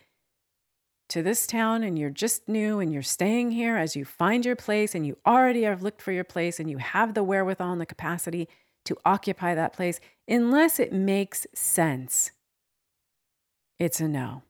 to 1.08 1.22
this 1.22 1.46
town 1.46 1.82
and 1.82 1.98
you're 1.98 2.10
just 2.10 2.48
new 2.48 2.78
and 2.78 2.92
you're 2.92 3.02
staying 3.02 3.50
here 3.50 3.76
as 3.76 3.96
you 3.96 4.04
find 4.04 4.44
your 4.44 4.56
place 4.56 4.94
and 4.94 5.06
you 5.06 5.16
already 5.26 5.62
have 5.62 5.82
looked 5.82 6.00
for 6.00 6.12
your 6.12 6.24
place 6.24 6.60
and 6.60 6.70
you 6.70 6.78
have 6.78 7.14
the 7.14 7.24
wherewithal 7.24 7.72
and 7.72 7.80
the 7.80 7.86
capacity 7.86 8.48
to 8.84 8.96
occupy 9.04 9.54
that 9.54 9.72
place, 9.72 10.00
unless 10.28 10.78
it 10.78 10.92
makes 10.92 11.46
sense, 11.54 12.30
it's 13.78 14.00
a 14.00 14.08
no. 14.08 14.42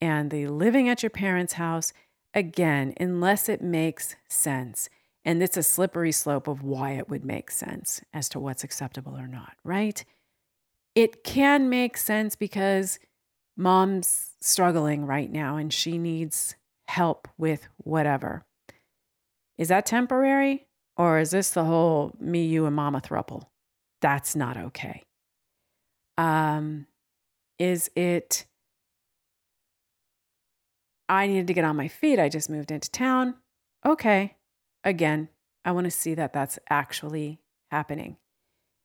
And 0.00 0.30
the 0.30 0.48
living 0.48 0.88
at 0.88 1.02
your 1.02 1.10
parents' 1.10 1.54
house 1.54 1.92
again, 2.34 2.94
unless 3.00 3.48
it 3.48 3.62
makes 3.62 4.16
sense. 4.28 4.88
And 5.24 5.42
it's 5.42 5.56
a 5.56 5.62
slippery 5.62 6.12
slope 6.12 6.48
of 6.48 6.62
why 6.62 6.92
it 6.92 7.08
would 7.08 7.24
make 7.24 7.50
sense 7.50 8.02
as 8.12 8.28
to 8.30 8.40
what's 8.40 8.64
acceptable 8.64 9.16
or 9.16 9.26
not, 9.26 9.54
right? 9.64 10.04
It 10.94 11.24
can 11.24 11.68
make 11.68 11.96
sense 11.96 12.36
because 12.36 12.98
mom's 13.56 14.32
struggling 14.40 15.06
right 15.06 15.30
now 15.30 15.56
and 15.56 15.72
she 15.72 15.96
needs 15.96 16.56
help 16.88 17.26
with 17.38 17.66
whatever. 17.78 18.44
Is 19.56 19.68
that 19.68 19.86
temporary? 19.86 20.66
Or 20.96 21.18
is 21.18 21.30
this 21.30 21.50
the 21.50 21.64
whole 21.64 22.14
me, 22.20 22.44
you, 22.44 22.66
and 22.66 22.76
mama 22.76 23.00
thruple? 23.00 23.46
That's 24.00 24.36
not 24.36 24.56
okay. 24.56 25.02
Um, 26.18 26.86
is 27.58 27.90
it 27.96 28.46
I 31.08 31.26
needed 31.26 31.46
to 31.48 31.54
get 31.54 31.64
on 31.64 31.76
my 31.76 31.88
feet. 31.88 32.18
I 32.18 32.28
just 32.28 32.48
moved 32.48 32.70
into 32.70 32.90
town. 32.90 33.34
Okay. 33.84 34.36
Again, 34.84 35.28
I 35.64 35.72
want 35.72 35.86
to 35.86 35.90
see 35.90 36.14
that 36.14 36.32
that's 36.32 36.58
actually 36.68 37.40
happening. 37.70 38.16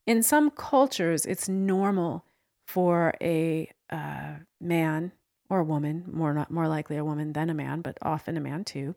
In 0.08 0.24
some 0.24 0.50
cultures, 0.50 1.26
it's 1.26 1.48
normal 1.48 2.26
for 2.68 3.14
a 3.22 3.70
uh, 3.90 4.36
man 4.60 5.12
or 5.50 5.60
a 5.60 5.64
woman, 5.64 6.06
more 6.12 6.34
not 6.34 6.52
more 6.52 6.68
likely 6.68 6.96
a 6.98 7.06
woman 7.06 7.34
than 7.34 7.50
a 7.50 7.54
man, 7.54 7.82
but 7.82 7.98
often 8.02 8.38
a 8.38 8.42
man 8.42 8.64
too, 8.64 8.96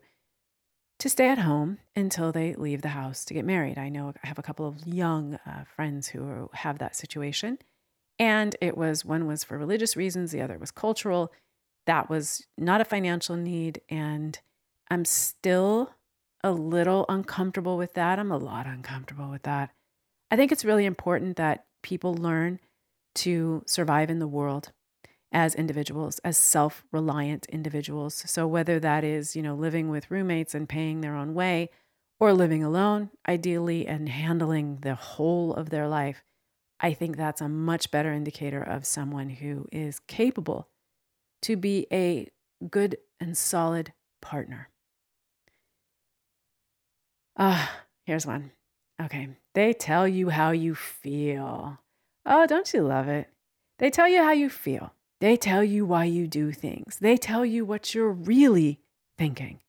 to 0.99 1.09
stay 1.09 1.27
at 1.27 1.39
home 1.39 1.79
until 1.95 2.31
they 2.31 2.55
leave 2.55 2.81
the 2.81 2.89
house 2.89 3.25
to 3.25 3.33
get 3.33 3.45
married. 3.45 3.77
I 3.77 3.89
know 3.89 4.13
I 4.23 4.27
have 4.27 4.39
a 4.39 4.43
couple 4.43 4.67
of 4.67 4.87
young 4.87 5.35
uh, 5.45 5.65
friends 5.75 6.07
who 6.07 6.49
have 6.53 6.79
that 6.79 6.95
situation, 6.95 7.59
and 8.17 8.55
it 8.61 8.77
was 8.77 9.03
one 9.03 9.27
was 9.27 9.43
for 9.43 9.57
religious 9.57 9.97
reasons, 9.97 10.31
the 10.31 10.41
other 10.41 10.57
was 10.57 10.71
cultural 10.71 11.31
that 11.85 12.09
was 12.09 12.45
not 12.57 12.81
a 12.81 12.85
financial 12.85 13.35
need. 13.35 13.81
And 13.89 14.39
I'm 14.89 15.05
still 15.05 15.91
a 16.43 16.51
little 16.51 17.05
uncomfortable 17.09 17.77
with 17.77 17.93
that. 17.93 18.19
I'm 18.19 18.31
a 18.31 18.37
lot 18.37 18.67
uncomfortable 18.67 19.29
with 19.29 19.43
that. 19.43 19.71
I 20.29 20.35
think 20.35 20.51
it's 20.51 20.65
really 20.65 20.85
important 20.85 21.37
that 21.37 21.65
people 21.81 22.13
learn 22.13 22.59
to 23.15 23.63
survive 23.65 24.09
in 24.09 24.19
the 24.19 24.27
world 24.27 24.71
as 25.31 25.55
individuals, 25.55 26.19
as 26.19 26.37
self 26.37 26.83
reliant 26.91 27.45
individuals. 27.47 28.23
So, 28.27 28.45
whether 28.47 28.79
that 28.79 29.03
is, 29.03 29.35
you 29.35 29.41
know, 29.41 29.55
living 29.55 29.89
with 29.89 30.11
roommates 30.11 30.53
and 30.53 30.69
paying 30.69 31.01
their 31.01 31.15
own 31.15 31.33
way, 31.33 31.69
or 32.19 32.33
living 32.33 32.63
alone, 32.63 33.09
ideally, 33.27 33.87
and 33.87 34.09
handling 34.09 34.77
the 34.81 34.95
whole 34.95 35.53
of 35.53 35.69
their 35.69 35.87
life, 35.87 36.23
I 36.79 36.93
think 36.93 37.17
that's 37.17 37.41
a 37.41 37.49
much 37.49 37.91
better 37.91 38.11
indicator 38.13 38.61
of 38.61 38.85
someone 38.85 39.29
who 39.29 39.67
is 39.71 39.99
capable 39.99 40.69
to 41.43 41.55
be 41.55 41.87
a 41.91 42.29
good 42.69 42.97
and 43.19 43.37
solid 43.37 43.93
partner. 44.21 44.69
Ah, 47.37 47.71
uh, 47.71 47.81
here's 48.05 48.25
one. 48.27 48.51
Okay. 49.01 49.29
They 49.53 49.73
tell 49.73 50.07
you 50.07 50.29
how 50.29 50.51
you 50.51 50.75
feel. 50.75 51.79
Oh, 52.25 52.47
don't 52.47 52.71
you 52.73 52.83
love 52.83 53.07
it? 53.07 53.27
They 53.79 53.89
tell 53.89 54.07
you 54.07 54.23
how 54.23 54.31
you 54.31 54.49
feel. 54.49 54.93
They 55.19 55.37
tell 55.37 55.63
you 55.63 55.85
why 55.85 56.05
you 56.05 56.27
do 56.27 56.51
things. 56.51 56.97
They 56.99 57.17
tell 57.17 57.45
you 57.45 57.65
what 57.65 57.95
you're 57.95 58.11
really 58.11 58.79
thinking. 59.17 59.59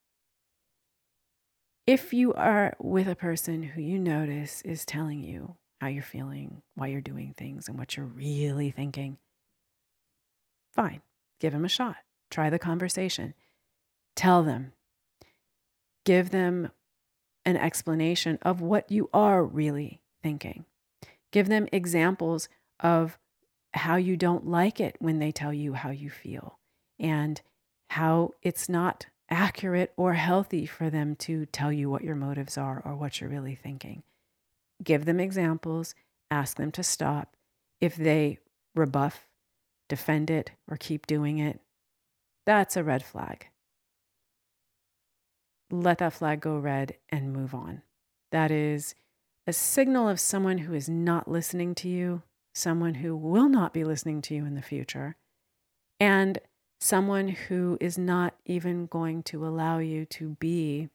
If 1.86 2.12
you 2.12 2.32
are 2.34 2.74
with 2.78 3.08
a 3.08 3.14
person 3.14 3.62
who 3.62 3.82
you 3.82 3.98
notice 3.98 4.62
is 4.62 4.84
telling 4.84 5.22
you 5.22 5.56
how 5.80 5.88
you're 5.88 6.02
feeling, 6.02 6.62
why 6.74 6.86
you're 6.88 7.00
doing 7.00 7.34
things, 7.36 7.68
and 7.68 7.78
what 7.78 7.96
you're 7.96 8.06
really 8.06 8.70
thinking, 8.70 9.18
fine 10.74 11.02
give 11.44 11.52
them 11.52 11.64
a 11.64 11.68
shot. 11.68 11.96
Try 12.30 12.48
the 12.48 12.58
conversation. 12.58 13.34
Tell 14.16 14.42
them. 14.42 14.72
Give 16.06 16.30
them 16.30 16.70
an 17.44 17.56
explanation 17.56 18.38
of 18.42 18.60
what 18.60 18.90
you 18.90 19.10
are 19.12 19.44
really 19.44 20.00
thinking. 20.22 20.64
Give 21.32 21.48
them 21.48 21.68
examples 21.72 22.48
of 22.80 23.18
how 23.74 23.96
you 23.96 24.16
don't 24.16 24.46
like 24.46 24.80
it 24.80 24.96
when 24.98 25.18
they 25.18 25.32
tell 25.32 25.52
you 25.52 25.74
how 25.74 25.90
you 25.90 26.08
feel 26.10 26.58
and 26.98 27.40
how 27.90 28.32
it's 28.42 28.68
not 28.68 29.06
accurate 29.28 29.92
or 29.96 30.14
healthy 30.14 30.64
for 30.66 30.90
them 30.90 31.16
to 31.16 31.46
tell 31.46 31.72
you 31.72 31.90
what 31.90 32.04
your 32.04 32.14
motives 32.14 32.56
are 32.56 32.80
or 32.84 32.94
what 32.94 33.20
you're 33.20 33.30
really 33.30 33.54
thinking. 33.54 34.02
Give 34.82 35.04
them 35.04 35.18
examples, 35.18 35.94
ask 36.30 36.56
them 36.56 36.70
to 36.72 36.82
stop. 36.82 37.36
If 37.80 37.96
they 37.96 38.38
rebuff 38.74 39.26
defend 39.88 40.30
it, 40.30 40.50
or 40.68 40.76
keep 40.76 41.06
doing 41.06 41.38
it, 41.38 41.60
that's 42.46 42.76
a 42.76 42.84
red 42.84 43.04
flag. 43.04 43.48
Let 45.82 45.98
that 45.98 46.12
flag 46.12 46.40
go 46.40 46.56
red 46.56 46.96
and 47.08 47.32
move 47.32 47.54
on. 47.54 47.82
That 48.30 48.50
is 48.50 48.94
a 49.46 49.52
signal 49.52 50.08
of 50.08 50.20
someone 50.20 50.58
who 50.58 50.72
is 50.72 50.88
not 50.88 51.28
listening 51.28 51.74
to 51.76 51.88
you, 51.88 52.22
someone 52.54 52.94
who 52.94 53.16
will 53.16 53.48
not 53.48 53.74
be 53.74 53.82
listening 53.82 54.22
to 54.22 54.34
you 54.34 54.46
in 54.46 54.54
the 54.54 54.62
future, 54.62 55.16
and 55.98 56.38
someone 56.80 57.28
who 57.28 57.76
is 57.80 57.98
not 57.98 58.34
even 58.46 58.86
going 58.86 59.22
to 59.24 59.44
allow 59.46 59.78
you 59.78 60.04
to 60.06 60.30
be 60.40 60.88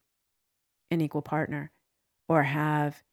an 0.90 1.02
equal 1.02 1.22
partner 1.22 1.72
or 2.28 2.44
have 2.44 3.04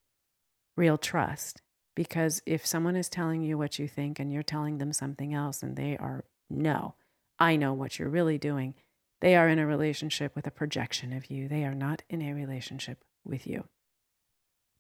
real 0.77 0.97
trust. 0.97 1.63
Because 1.95 2.43
if 2.47 2.65
someone 2.65 2.95
is 2.95 3.09
telling 3.09 3.43
you 3.43 3.59
what 3.59 3.79
you 3.79 3.89
think 3.89 4.21
and 4.21 4.33
you're 4.33 4.43
telling 4.43 4.79
them 4.79 4.93
something 4.93 5.35
else 5.35 5.63
and 5.63 5.77
they 5.77 5.97
are, 5.97 6.25
no, 6.49 6.95
I 7.39 7.57
know 7.57 7.73
what 7.73 7.99
you're 7.99 8.09
really 8.09 8.39
doing, 8.39 8.75
they 9.21 9.35
are 9.35 9.49
in 9.49 9.59
a 9.59 9.67
relationship 9.67 10.35
with 10.35 10.47
a 10.47 10.51
projection 10.51 11.13
of 11.13 11.31
you. 11.31 11.49
They 11.49 11.65
are 11.65 11.75
not 11.75 12.03
in 12.09 12.23
a 12.23 12.35
relationship 12.35 13.05
with 13.25 13.47
you. 13.47 13.65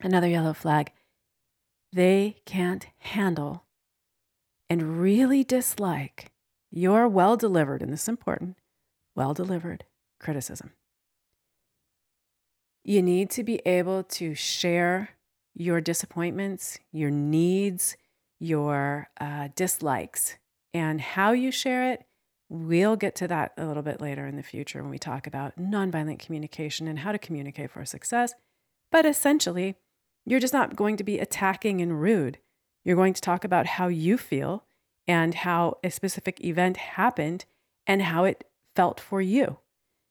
Another 0.00 0.28
yellow 0.28 0.52
flag 0.52 0.92
they 1.92 2.36
can't 2.44 2.86
handle 2.98 3.64
and 4.68 5.00
really 5.00 5.44
dislike 5.44 6.30
your 6.70 7.08
well 7.08 7.36
delivered, 7.36 7.80
and 7.80 7.92
this 7.92 8.02
is 8.02 8.08
important, 8.08 8.56
well 9.14 9.32
delivered 9.32 9.84
criticism. 10.20 10.72
You 12.84 13.02
need 13.02 13.30
to 13.30 13.44
be 13.44 13.60
able 13.64 14.02
to 14.04 14.34
share 14.34 15.10
your 15.54 15.80
disappointments, 15.80 16.78
your 16.92 17.10
needs, 17.10 17.96
your 18.38 19.08
uh, 19.20 19.48
dislikes, 19.54 20.36
and 20.74 21.00
how 21.00 21.32
you 21.32 21.50
share 21.50 21.90
it 21.92 22.04
We'll 22.48 22.96
get 22.96 23.16
to 23.16 23.28
that 23.28 23.52
a 23.56 23.66
little 23.66 23.82
bit 23.82 24.00
later 24.00 24.26
in 24.26 24.36
the 24.36 24.42
future 24.42 24.80
when 24.80 24.90
we 24.90 24.98
talk 24.98 25.26
about 25.26 25.56
nonviolent 25.58 26.20
communication 26.20 26.86
and 26.86 27.00
how 27.00 27.10
to 27.10 27.18
communicate 27.18 27.72
for 27.72 27.84
success. 27.84 28.34
But 28.92 29.04
essentially, 29.04 29.76
you're 30.24 30.40
just 30.40 30.52
not 30.52 30.76
going 30.76 30.96
to 30.96 31.04
be 31.04 31.18
attacking 31.18 31.80
and 31.80 32.00
rude. 32.00 32.38
You're 32.84 32.96
going 32.96 33.14
to 33.14 33.20
talk 33.20 33.44
about 33.44 33.66
how 33.66 33.88
you 33.88 34.16
feel 34.16 34.64
and 35.08 35.34
how 35.34 35.78
a 35.82 35.90
specific 35.90 36.44
event 36.44 36.76
happened 36.76 37.46
and 37.84 38.02
how 38.02 38.24
it 38.24 38.44
felt 38.76 39.00
for 39.00 39.20
you. 39.20 39.58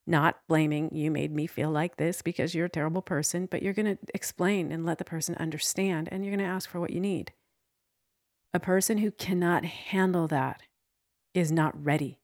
Not 0.06 0.40
blaming 0.48 0.94
you 0.94 1.12
made 1.12 1.34
me 1.34 1.48
feel 1.48 1.72
like 1.72 1.96
this 1.96 2.22
because 2.22 2.54
you're 2.54 2.66
a 2.66 2.70
terrible 2.70 3.02
person, 3.02 3.48
but 3.50 3.64
you're 3.64 3.74
going 3.74 3.98
to 3.98 3.98
explain 4.14 4.74
and 4.74 4.86
let 4.86 4.98
the 4.98 5.06
person 5.06 5.36
understand 5.36 6.10
and 6.12 6.24
you're 6.24 6.36
going 6.36 6.46
to 6.46 6.54
ask 6.54 6.70
for 6.70 6.82
what 6.82 6.92
you 6.92 7.00
need. 7.00 7.32
A 8.54 8.60
person 8.60 8.98
who 8.98 9.12
cannot 9.12 9.66
handle 9.66 10.28
that 10.28 10.64
is 11.34 11.52
not 11.52 11.82
ready 11.82 12.20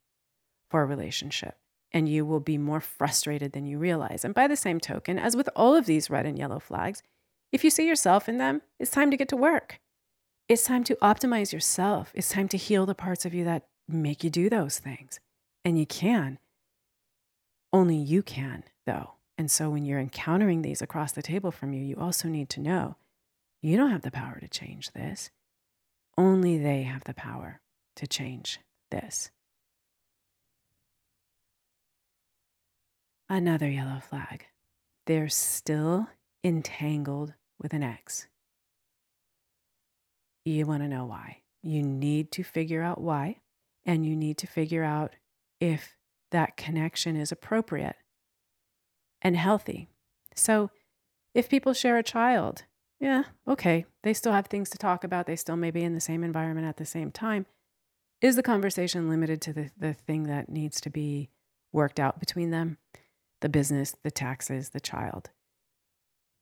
for 0.72 0.82
a 0.82 0.86
relationship 0.86 1.56
and 1.94 2.08
you 2.08 2.26
will 2.26 2.40
be 2.40 2.58
more 2.58 2.80
frustrated 2.80 3.52
than 3.52 3.66
you 3.66 3.78
realize. 3.78 4.24
And 4.24 4.34
by 4.34 4.48
the 4.48 4.56
same 4.56 4.80
token, 4.80 5.20
as 5.20 5.36
with 5.36 5.50
all 5.56 5.76
of 5.76 5.86
these 5.86 6.10
red 6.10 6.26
and 6.26 6.38
yellow 6.38 6.60
flags, 6.60 7.04
if 7.52 7.64
you 7.64 7.70
see 7.70 7.88
yourself 7.88 8.30
in 8.30 8.38
them, 8.38 8.62
it's 8.80 8.92
time 8.92 9.12
to 9.12 9.18
get 9.18 9.28
to 9.30 9.36
work. 9.36 9.80
It's 10.48 10.64
time 10.64 10.84
to 10.86 10.96
optimize 11.02 11.52
yourself. 11.52 12.12
It's 12.16 12.30
time 12.30 12.48
to 12.50 12.58
heal 12.58 12.86
the 12.86 12.96
parts 12.96 13.26
of 13.26 13.34
you 13.34 13.44
that 13.46 13.68
make 13.88 14.24
you 14.24 14.30
do 14.30 14.50
those 14.50 14.80
things. 14.80 15.20
And 15.66 15.78
you 15.78 15.86
can. 15.86 16.40
Only 17.74 17.98
you 17.98 18.24
can, 18.24 18.64
though. 18.86 19.12
And 19.38 19.52
so 19.52 19.70
when 19.70 19.86
you're 19.86 20.00
encountering 20.00 20.62
these 20.62 20.82
across 20.82 21.12
the 21.12 21.22
table 21.22 21.52
from 21.52 21.74
you, 21.74 21.84
you 21.84 21.96
also 21.98 22.28
need 22.28 22.50
to 22.50 22.60
know 22.60 22.96
you 23.62 23.78
don't 23.78 23.92
have 23.92 24.02
the 24.02 24.12
power 24.12 24.40
to 24.40 24.48
change 24.48 24.92
this. 24.92 25.30
Only 26.18 26.58
they 26.58 26.84
have 26.84 27.04
the 27.04 27.14
power 27.14 27.62
to 27.98 28.08
change 28.08 28.60
this. 28.92 29.30
Another 33.32 33.70
yellow 33.70 34.02
flag. 34.02 34.48
They're 35.08 35.30
still 35.30 36.10
entangled 36.44 37.34
with 37.62 37.72
an 37.72 37.82
ex. 37.82 38.28
You 40.44 40.66
want 40.66 40.84
to 40.84 40.90
know 40.90 41.06
why. 41.06 41.38
You 41.64 41.82
need 41.82 42.34
to 42.34 42.44
figure 42.44 42.82
out 42.82 43.00
why, 43.00 43.38
and 43.86 44.06
you 44.06 44.18
need 44.18 44.38
to 44.40 44.48
figure 44.48 44.84
out 44.84 45.16
if 45.62 45.96
that 46.32 46.58
connection 46.58 47.16
is 47.16 47.32
appropriate 47.32 47.96
and 49.22 49.38
healthy. 49.38 49.88
So, 50.36 50.70
if 51.34 51.48
people 51.48 51.72
share 51.72 51.98
a 51.98 52.04
child, 52.04 52.64
yeah, 53.00 53.24
okay, 53.48 53.86
they 54.04 54.14
still 54.14 54.34
have 54.34 54.48
things 54.48 54.70
to 54.72 54.78
talk 54.78 55.06
about. 55.06 55.26
They 55.26 55.38
still 55.38 55.56
may 55.56 55.72
be 55.72 55.86
in 55.86 55.94
the 55.94 56.02
same 56.02 56.26
environment 56.26 56.68
at 56.68 56.76
the 56.76 56.86
same 56.86 57.12
time. 57.12 57.46
Is 58.20 58.36
the 58.36 58.44
conversation 58.44 59.08
limited 59.08 59.40
to 59.44 59.54
the, 59.54 59.72
the 59.78 59.94
thing 59.94 60.24
that 60.24 60.50
needs 60.50 60.82
to 60.82 60.90
be 60.90 61.30
worked 61.72 61.98
out 61.98 62.20
between 62.20 62.52
them? 62.52 62.78
The 63.42 63.50
business, 63.50 63.96
the 64.04 64.12
taxes, 64.12 64.70
the 64.70 64.80
child. 64.80 65.32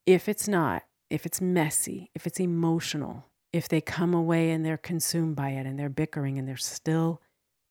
If 0.06 0.30
it's 0.30 0.48
not, 0.48 0.84
if 1.10 1.26
it's 1.26 1.42
messy, 1.42 2.12
if 2.14 2.28
it's 2.28 2.40
emotional, 2.40 3.26
if 3.52 3.68
they 3.68 3.82
come 3.82 4.14
away 4.14 4.52
and 4.52 4.66
they're 4.66 4.78
consumed 4.78 5.36
by 5.36 5.50
it 5.52 5.66
and 5.66 5.80
they're 5.80 5.90
bickering 5.90 6.38
and 6.38 6.48
they're 6.48 6.58
still 6.58 7.22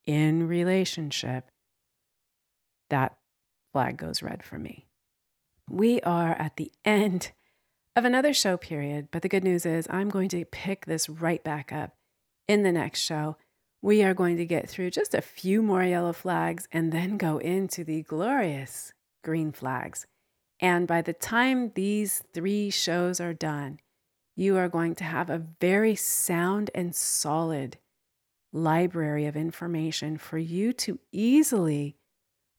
in 0.06 0.48
relationship, 0.48 1.50
that 2.90 3.16
flag 3.72 3.96
goes 3.96 4.22
red 4.22 4.42
for 4.42 4.58
me. 4.58 4.86
We 5.70 6.00
are 6.00 6.32
at 6.32 6.56
the 6.56 6.72
end 6.84 7.32
of 7.94 8.04
another 8.04 8.32
show 8.32 8.56
period, 8.56 9.08
but 9.10 9.22
the 9.22 9.28
good 9.28 9.44
news 9.44 9.66
is 9.66 9.86
I'm 9.90 10.08
going 10.08 10.30
to 10.30 10.44
pick 10.46 10.86
this 10.86 11.08
right 11.08 11.44
back 11.44 11.72
up 11.72 11.94
in 12.46 12.62
the 12.62 12.72
next 12.72 13.00
show. 13.00 13.36
We 13.82 14.02
are 14.02 14.14
going 14.14 14.36
to 14.38 14.46
get 14.46 14.68
through 14.68 14.90
just 14.90 15.14
a 15.14 15.20
few 15.20 15.62
more 15.62 15.84
yellow 15.84 16.12
flags 16.12 16.66
and 16.72 16.92
then 16.92 17.16
go 17.16 17.38
into 17.38 17.84
the 17.84 18.02
glorious 18.02 18.92
green 19.22 19.52
flags. 19.52 20.06
And 20.60 20.86
by 20.86 21.02
the 21.02 21.12
time 21.12 21.72
these 21.74 22.22
three 22.34 22.70
shows 22.70 23.20
are 23.20 23.34
done, 23.34 23.78
you 24.34 24.56
are 24.56 24.68
going 24.68 24.94
to 24.96 25.04
have 25.04 25.30
a 25.30 25.44
very 25.60 25.94
sound 25.94 26.70
and 26.74 26.94
solid 26.94 27.78
library 28.52 29.26
of 29.26 29.36
information 29.36 30.16
for 30.16 30.38
you 30.38 30.72
to 30.72 30.98
easily 31.12 31.96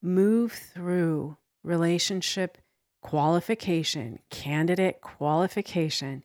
move 0.02 0.54
through 0.54 1.38
relationship 1.64 2.58
qualification, 3.02 4.20
candidate 4.30 5.02
qualification 5.02 6.24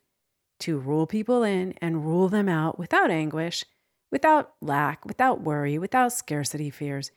to 0.61 0.78
rule 0.78 1.07
people 1.07 1.43
in 1.43 1.74
and 1.80 2.05
rule 2.05 2.28
them 2.28 2.49
out 2.49 2.78
without 2.78 3.11
anguish, 3.11 3.64
without 4.11 4.55
lack, 4.61 5.05
without 5.05 5.41
worry, 5.41 5.78
without 5.78 6.12
scarcity 6.12 6.70
fears, 6.70 7.11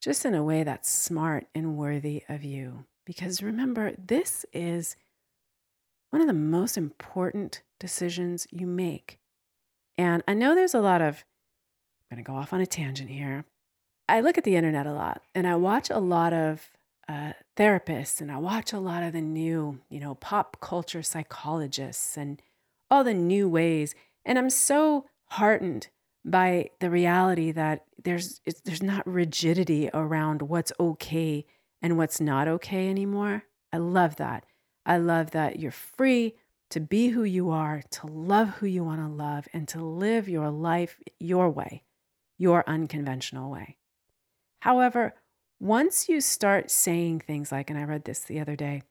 just 0.00 0.24
in 0.24 0.34
a 0.34 0.42
way 0.42 0.62
that's 0.62 0.90
smart 0.90 1.46
and 1.54 1.76
worthy 1.76 2.22
of 2.28 2.42
you. 2.42 2.84
Because 3.04 3.42
remember, 3.42 3.92
this 3.98 4.46
is 4.52 4.96
one 6.10 6.22
of 6.22 6.28
the 6.28 6.32
most 6.34 6.76
important 6.76 7.62
decisions 7.78 8.46
you 8.50 8.66
make. 8.66 9.18
And 9.98 10.22
I 10.26 10.34
know 10.34 10.54
there's 10.54 10.74
a 10.74 10.80
lot 10.80 11.02
of, 11.02 11.24
I'm 12.10 12.16
going 12.16 12.24
to 12.24 12.30
go 12.30 12.36
off 12.36 12.52
on 12.52 12.60
a 12.60 12.66
tangent 12.66 13.10
here. 13.10 13.44
I 14.08 14.20
look 14.20 14.38
at 14.38 14.44
the 14.44 14.56
internet 14.56 14.86
a 14.86 14.92
lot 14.92 15.22
and 15.34 15.46
I 15.46 15.56
watch 15.56 15.90
a 15.90 15.98
lot 15.98 16.32
of 16.32 16.70
uh, 17.08 17.32
therapists 17.56 18.20
and 18.20 18.30
I 18.30 18.38
watch 18.38 18.72
a 18.72 18.80
lot 18.80 19.02
of 19.02 19.12
the 19.12 19.20
new, 19.20 19.80
you 19.88 20.00
know, 20.00 20.14
pop 20.14 20.60
culture 20.60 21.02
psychologists 21.02 22.16
and 22.16 22.40
all 22.90 23.04
the 23.04 23.14
new 23.14 23.48
ways. 23.48 23.94
And 24.24 24.38
I'm 24.38 24.50
so 24.50 25.06
heartened 25.26 25.88
by 26.24 26.70
the 26.80 26.90
reality 26.90 27.52
that 27.52 27.84
there's 28.02 28.40
there's 28.64 28.82
not 28.82 29.06
rigidity 29.06 29.90
around 29.92 30.42
what's 30.42 30.72
okay 30.78 31.46
and 31.82 31.96
what's 31.96 32.20
not 32.20 32.48
okay 32.48 32.88
anymore. 32.88 33.44
I 33.72 33.78
love 33.78 34.16
that. 34.16 34.44
I 34.84 34.98
love 34.98 35.30
that 35.32 35.58
you're 35.60 35.70
free 35.70 36.34
to 36.70 36.80
be 36.80 37.08
who 37.08 37.24
you 37.24 37.50
are, 37.50 37.82
to 37.90 38.06
love 38.06 38.48
who 38.50 38.66
you 38.66 38.84
want 38.84 39.00
to 39.00 39.08
love, 39.08 39.48
and 39.52 39.66
to 39.68 39.82
live 39.82 40.28
your 40.28 40.50
life 40.50 41.00
your 41.18 41.50
way, 41.50 41.82
your 42.38 42.64
unconventional 42.66 43.50
way. 43.50 43.76
However, 44.60 45.14
once 45.58 46.08
you 46.08 46.20
start 46.20 46.70
saying 46.70 47.20
things 47.20 47.52
like, 47.52 47.70
and 47.70 47.78
I 47.78 47.84
read 47.84 48.04
this 48.04 48.20
the 48.20 48.40
other 48.40 48.56
day, 48.56 48.82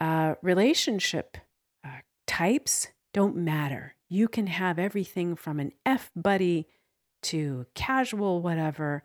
uh, 0.00 0.34
relationship 0.42 1.38
uh, 1.84 2.00
types 2.26 2.88
don't 3.14 3.36
matter. 3.36 3.94
You 4.08 4.28
can 4.28 4.48
have 4.48 4.78
everything 4.78 5.36
from 5.36 5.60
an 5.60 5.72
F 5.86 6.10
buddy 6.14 6.66
to 7.22 7.64
casual 7.74 8.42
whatever. 8.42 9.04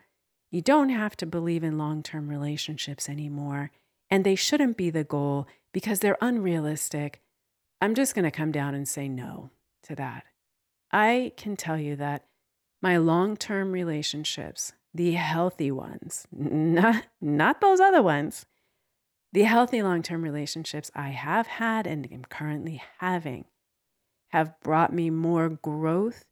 You 0.51 0.61
don't 0.61 0.89
have 0.89 1.15
to 1.17 1.25
believe 1.25 1.63
in 1.63 1.77
long 1.77 2.03
term 2.03 2.27
relationships 2.27 3.07
anymore. 3.07 3.71
And 4.09 4.25
they 4.25 4.35
shouldn't 4.35 4.75
be 4.75 4.89
the 4.89 5.03
goal 5.03 5.47
because 5.71 5.99
they're 5.99 6.17
unrealistic. 6.19 7.21
I'm 7.79 7.93
just 7.93 8.15
going 8.15 8.25
to 8.25 8.31
come 8.31 8.51
down 8.51 8.73
and 8.73 8.87
say 8.87 9.07
no 9.07 9.51
to 9.83 9.95
that. 9.95 10.25
I 10.91 11.31
can 11.37 11.55
tell 11.55 11.77
you 11.77 11.95
that 11.97 12.25
my 12.81 12.97
long 12.97 13.37
term 13.37 13.71
relationships, 13.71 14.73
the 14.91 15.11
healthy 15.11 15.69
ones, 15.69 16.25
not, 16.31 17.05
not 17.21 17.61
those 17.61 17.79
other 17.79 18.01
ones, 18.01 18.47
the 19.33 19.43
healthy 19.43 19.83
long 19.83 20.01
term 20.01 20.23
relationships 20.23 20.89
I 20.95 21.09
have 21.09 21.45
had 21.45 21.85
and 21.85 22.11
am 22.11 22.23
currently 22.23 22.81
having 22.97 23.45
have 24.29 24.59
brought 24.61 24.93
me 24.93 25.09
more 25.09 25.49
growth 25.49 26.25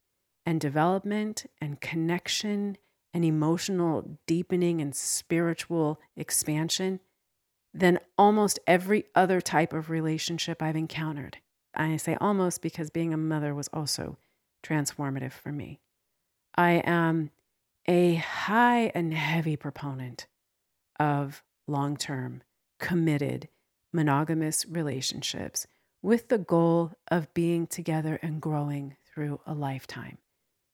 and 0.45 0.61
development 0.61 1.45
and 1.59 1.81
connection 1.81 2.77
and 3.13 3.25
emotional 3.25 4.17
deepening 4.27 4.81
and 4.81 4.95
spiritual 4.95 5.99
expansion 6.15 6.99
than 7.73 7.99
almost 8.17 8.59
every 8.65 9.05
other 9.13 9.41
type 9.41 9.73
of 9.73 9.89
relationship 9.89 10.61
I've 10.61 10.75
encountered. 10.75 11.37
I 11.75 11.97
say 11.97 12.17
almost 12.19 12.61
because 12.61 12.89
being 12.89 13.13
a 13.13 13.17
mother 13.17 13.53
was 13.53 13.69
also 13.73 14.17
transformative 14.63 15.31
for 15.31 15.51
me. 15.51 15.79
I 16.55 16.81
am 16.85 17.29
a 17.87 18.15
high 18.15 18.91
and 18.95 19.13
heavy 19.13 19.55
proponent 19.55 20.27
of 20.99 21.43
long 21.67 21.97
term, 21.97 22.41
committed, 22.79 23.47
monogamous 23.93 24.65
relationships 24.67 25.67
with 26.01 26.29
the 26.29 26.37
goal 26.37 26.93
of 27.09 27.33
being 27.33 27.67
together 27.67 28.19
and 28.21 28.41
growing 28.41 28.95
through 29.05 29.39
a 29.45 29.53
lifetime. 29.53 30.17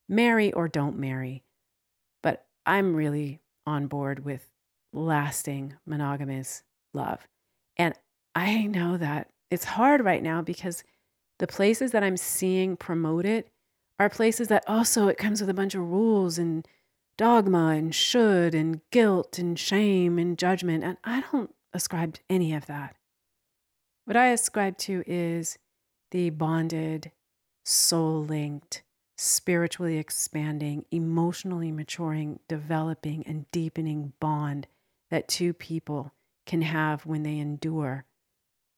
Marry 0.09 0.51
or 0.51 0.67
don't 0.67 0.97
marry, 0.97 1.43
but 2.21 2.45
I'm 2.65 2.95
really 2.95 3.41
on 3.65 3.87
board 3.87 4.25
with 4.25 4.49
lasting 4.91 5.75
monogamous 5.85 6.63
love. 6.93 7.27
And 7.77 7.95
I 8.35 8.67
know 8.67 8.97
that 8.97 9.29
it's 9.49 9.65
hard 9.65 10.03
right 10.03 10.21
now 10.21 10.41
because 10.41 10.83
the 11.39 11.47
places 11.47 11.91
that 11.91 12.03
I'm 12.03 12.17
seeing 12.17 12.75
promote 12.75 13.25
it 13.25 13.49
are 13.99 14.09
places 14.09 14.47
that 14.49 14.63
also 14.67 15.07
it 15.07 15.17
comes 15.17 15.39
with 15.39 15.49
a 15.49 15.53
bunch 15.53 15.75
of 15.75 15.81
rules 15.81 16.37
and 16.37 16.67
dogma 17.17 17.67
and 17.67 17.93
should 17.93 18.55
and 18.55 18.81
guilt 18.91 19.37
and 19.37 19.57
shame 19.57 20.17
and 20.17 20.37
judgment. 20.37 20.83
And 20.83 20.97
I 21.03 21.23
don't 21.31 21.53
ascribe 21.73 22.15
to 22.15 22.21
any 22.29 22.53
of 22.53 22.65
that. 22.65 22.95
What 24.05 24.17
I 24.17 24.27
ascribe 24.27 24.77
to 24.79 25.01
is 25.07 25.57
the 26.11 26.29
bonded, 26.29 27.11
soul 27.63 28.23
linked, 28.23 28.83
spiritually 29.17 29.97
expanding, 29.97 30.85
emotionally 30.91 31.71
maturing, 31.71 32.39
developing, 32.49 33.23
and 33.25 33.49
deepening 33.51 34.11
bond 34.19 34.67
that 35.09 35.29
two 35.29 35.53
people 35.53 36.11
can 36.45 36.63
have 36.63 37.05
when 37.05 37.23
they 37.23 37.37
endure 37.37 38.05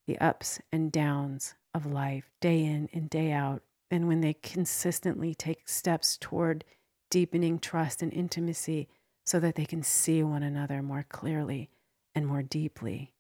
the 0.06 0.20
ups 0.20 0.60
and 0.72 0.92
downs 0.92 1.56
of 1.74 1.88
life 1.88 2.30
day 2.40 2.64
in 2.64 2.88
and 2.94 3.10
day 3.10 3.32
out, 3.32 3.64
and 3.90 4.08
when 4.08 4.22
they 4.22 4.34
consistently 4.34 5.34
take 5.34 5.68
steps 5.68 6.18
toward 6.18 6.64
deepening 7.10 7.58
trust 7.58 8.04
and 8.04 8.14
intimacy 8.14 8.88
so 9.26 9.40
that 9.40 9.56
they 9.56 9.66
can 9.66 9.82
see 9.82 10.22
one 10.22 10.44
another 10.44 10.84
more 10.84 11.06
clearly 11.10 11.72
and 12.14 12.28
more 12.28 12.44
deeply. 12.44 13.12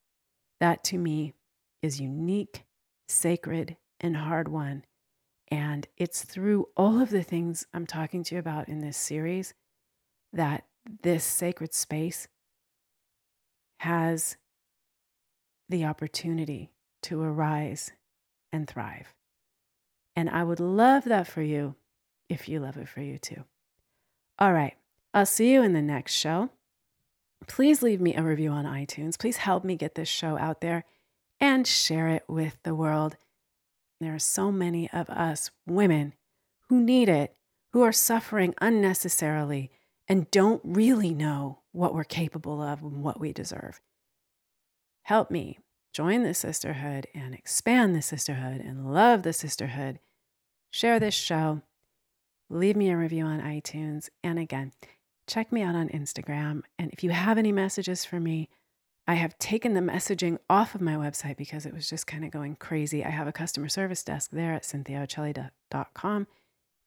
That 0.60 0.84
to 0.86 1.00
me 1.00 1.34
is 1.82 2.02
unique, 2.02 2.66
sacred, 3.08 3.78
and 4.00 4.18
hard 4.18 4.48
won. 4.48 4.84
And 5.50 5.88
it's 5.98 6.24
through 6.24 6.70
all 6.76 7.00
of 7.00 7.10
the 7.10 7.24
things 7.24 7.66
I'm 7.74 7.86
talking 7.86 8.24
to 8.24 8.36
you 8.36 8.40
about 8.40 8.68
in 8.68 8.80
this 8.80 8.98
series 8.98 9.54
that 10.34 10.66
this 11.04 11.24
sacred 11.24 11.74
space 11.74 12.28
has 13.80 14.38
the 15.70 15.86
opportunity 15.86 16.72
to 17.04 17.22
arise 17.22 17.92
and 18.52 18.68
thrive. 18.68 19.14
And 20.16 20.30
I 20.30 20.44
would 20.44 20.60
love 20.60 21.04
that 21.06 21.28
for 21.28 21.42
you 21.42 21.76
if 22.30 22.48
you 22.50 22.60
love 22.60 22.78
it 22.78 22.90
for 22.90 23.02
you 23.02 23.18
too. 23.18 23.44
All 24.40 24.54
right, 24.54 24.76
I'll 25.14 25.26
see 25.26 25.52
you 25.52 25.62
in 25.62 25.74
the 25.74 25.82
next 25.82 26.14
show. 26.14 26.50
Please 27.48 27.84
leave 27.84 28.02
me 28.02 28.16
a 28.16 28.24
review 28.24 28.50
on 28.50 28.66
iTunes. 28.66 29.20
Please 29.20 29.38
help 29.38 29.64
me 29.64 29.76
get 29.76 29.96
this 29.96 30.08
show 30.08 30.38
out 30.38 30.62
there 30.62 30.84
and 31.40 31.68
share 31.68 32.08
it 32.10 32.24
with 32.28 32.58
the 32.64 32.76
world. 32.76 33.18
There 34.00 34.14
are 34.14 34.20
so 34.20 34.52
many 34.52 34.90
of 34.92 35.10
us 35.10 35.52
women 35.66 36.14
who 36.70 36.82
need 36.82 37.10
it, 37.10 37.36
who 37.74 37.82
are 37.82 37.92
suffering 37.92 38.54
unnecessarily 38.62 39.72
and 40.08 40.30
don't 40.32 40.62
really 40.64 41.14
know 41.14 41.60
what 41.72 41.94
we're 41.94 42.04
capable 42.04 42.62
of 42.62 42.82
and 42.82 43.04
what 43.04 43.20
we 43.20 43.34
deserve. 43.34 43.82
Help 45.04 45.30
me 45.30 45.60
join 45.94 46.24
the 46.24 46.34
sisterhood 46.34 47.08
and 47.14 47.34
expand 47.34 47.96
the 47.96 48.02
sisterhood 48.02 48.62
and 48.62 48.94
love 48.94 49.24
the 49.24 49.34
sisterhood. 49.34 50.00
Share 50.72 51.00
this 51.00 51.14
show. 51.14 51.62
Leave 52.50 52.76
me 52.76 52.90
a 52.90 52.98
review 52.98 53.26
on 53.26 53.42
iTunes. 53.42 54.10
And 54.24 54.38
again, 54.38 54.72
check 55.28 55.52
me 55.52 55.62
out 55.62 55.76
on 55.76 55.90
Instagram. 55.90 56.64
And 56.78 56.92
if 56.92 57.04
you 57.04 57.12
have 57.12 57.38
any 57.38 57.52
messages 57.52 58.04
for 58.04 58.20
me, 58.20 58.50
I 59.08 59.16
have 59.16 59.38
taken 59.38 59.74
the 59.74 59.82
messaging 59.82 60.40
off 60.50 60.74
of 60.74 60.82
my 60.82 60.96
website 60.96 61.38
because 61.38 61.66
it 61.66 61.74
was 61.74 61.88
just 61.88 62.08
kind 62.08 62.26
of 62.26 62.32
going 62.32 62.56
crazy. 62.56 63.06
I 63.06 63.10
have 63.10 63.28
a 63.28 63.32
customer 63.32 63.70
service 63.70 64.04
desk 64.04 64.32
there 64.32 64.54
at 64.54 64.64
cynthiaoccelli.com. 64.64 66.28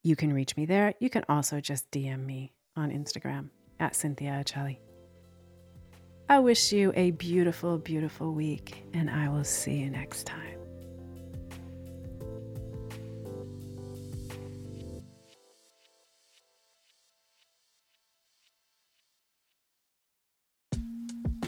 You 0.03 0.16
can 0.16 0.33
reach 0.33 0.57
me 0.57 0.66
there. 0.66 0.95
You 0.99 1.11
can 1.11 1.25
also 1.29 1.61
just 1.61 1.91
DM 1.91 2.25
me 2.27 2.53
on 2.77 2.91
Instagram 2.91 3.51
at 3.79 3.95
Cynthia 3.95 4.43
Occelli. 4.45 4.79
I 6.29 6.41
wish 6.41 6.73
you 6.73 6.93
a 6.95 7.12
beautiful, 7.12 7.79
beautiful 7.79 8.33
week, 8.35 8.85
and 8.93 9.09
I 9.09 9.29
will 9.29 9.45
see 9.45 9.77
you 9.77 9.89
next 9.89 10.27
time. 10.27 10.58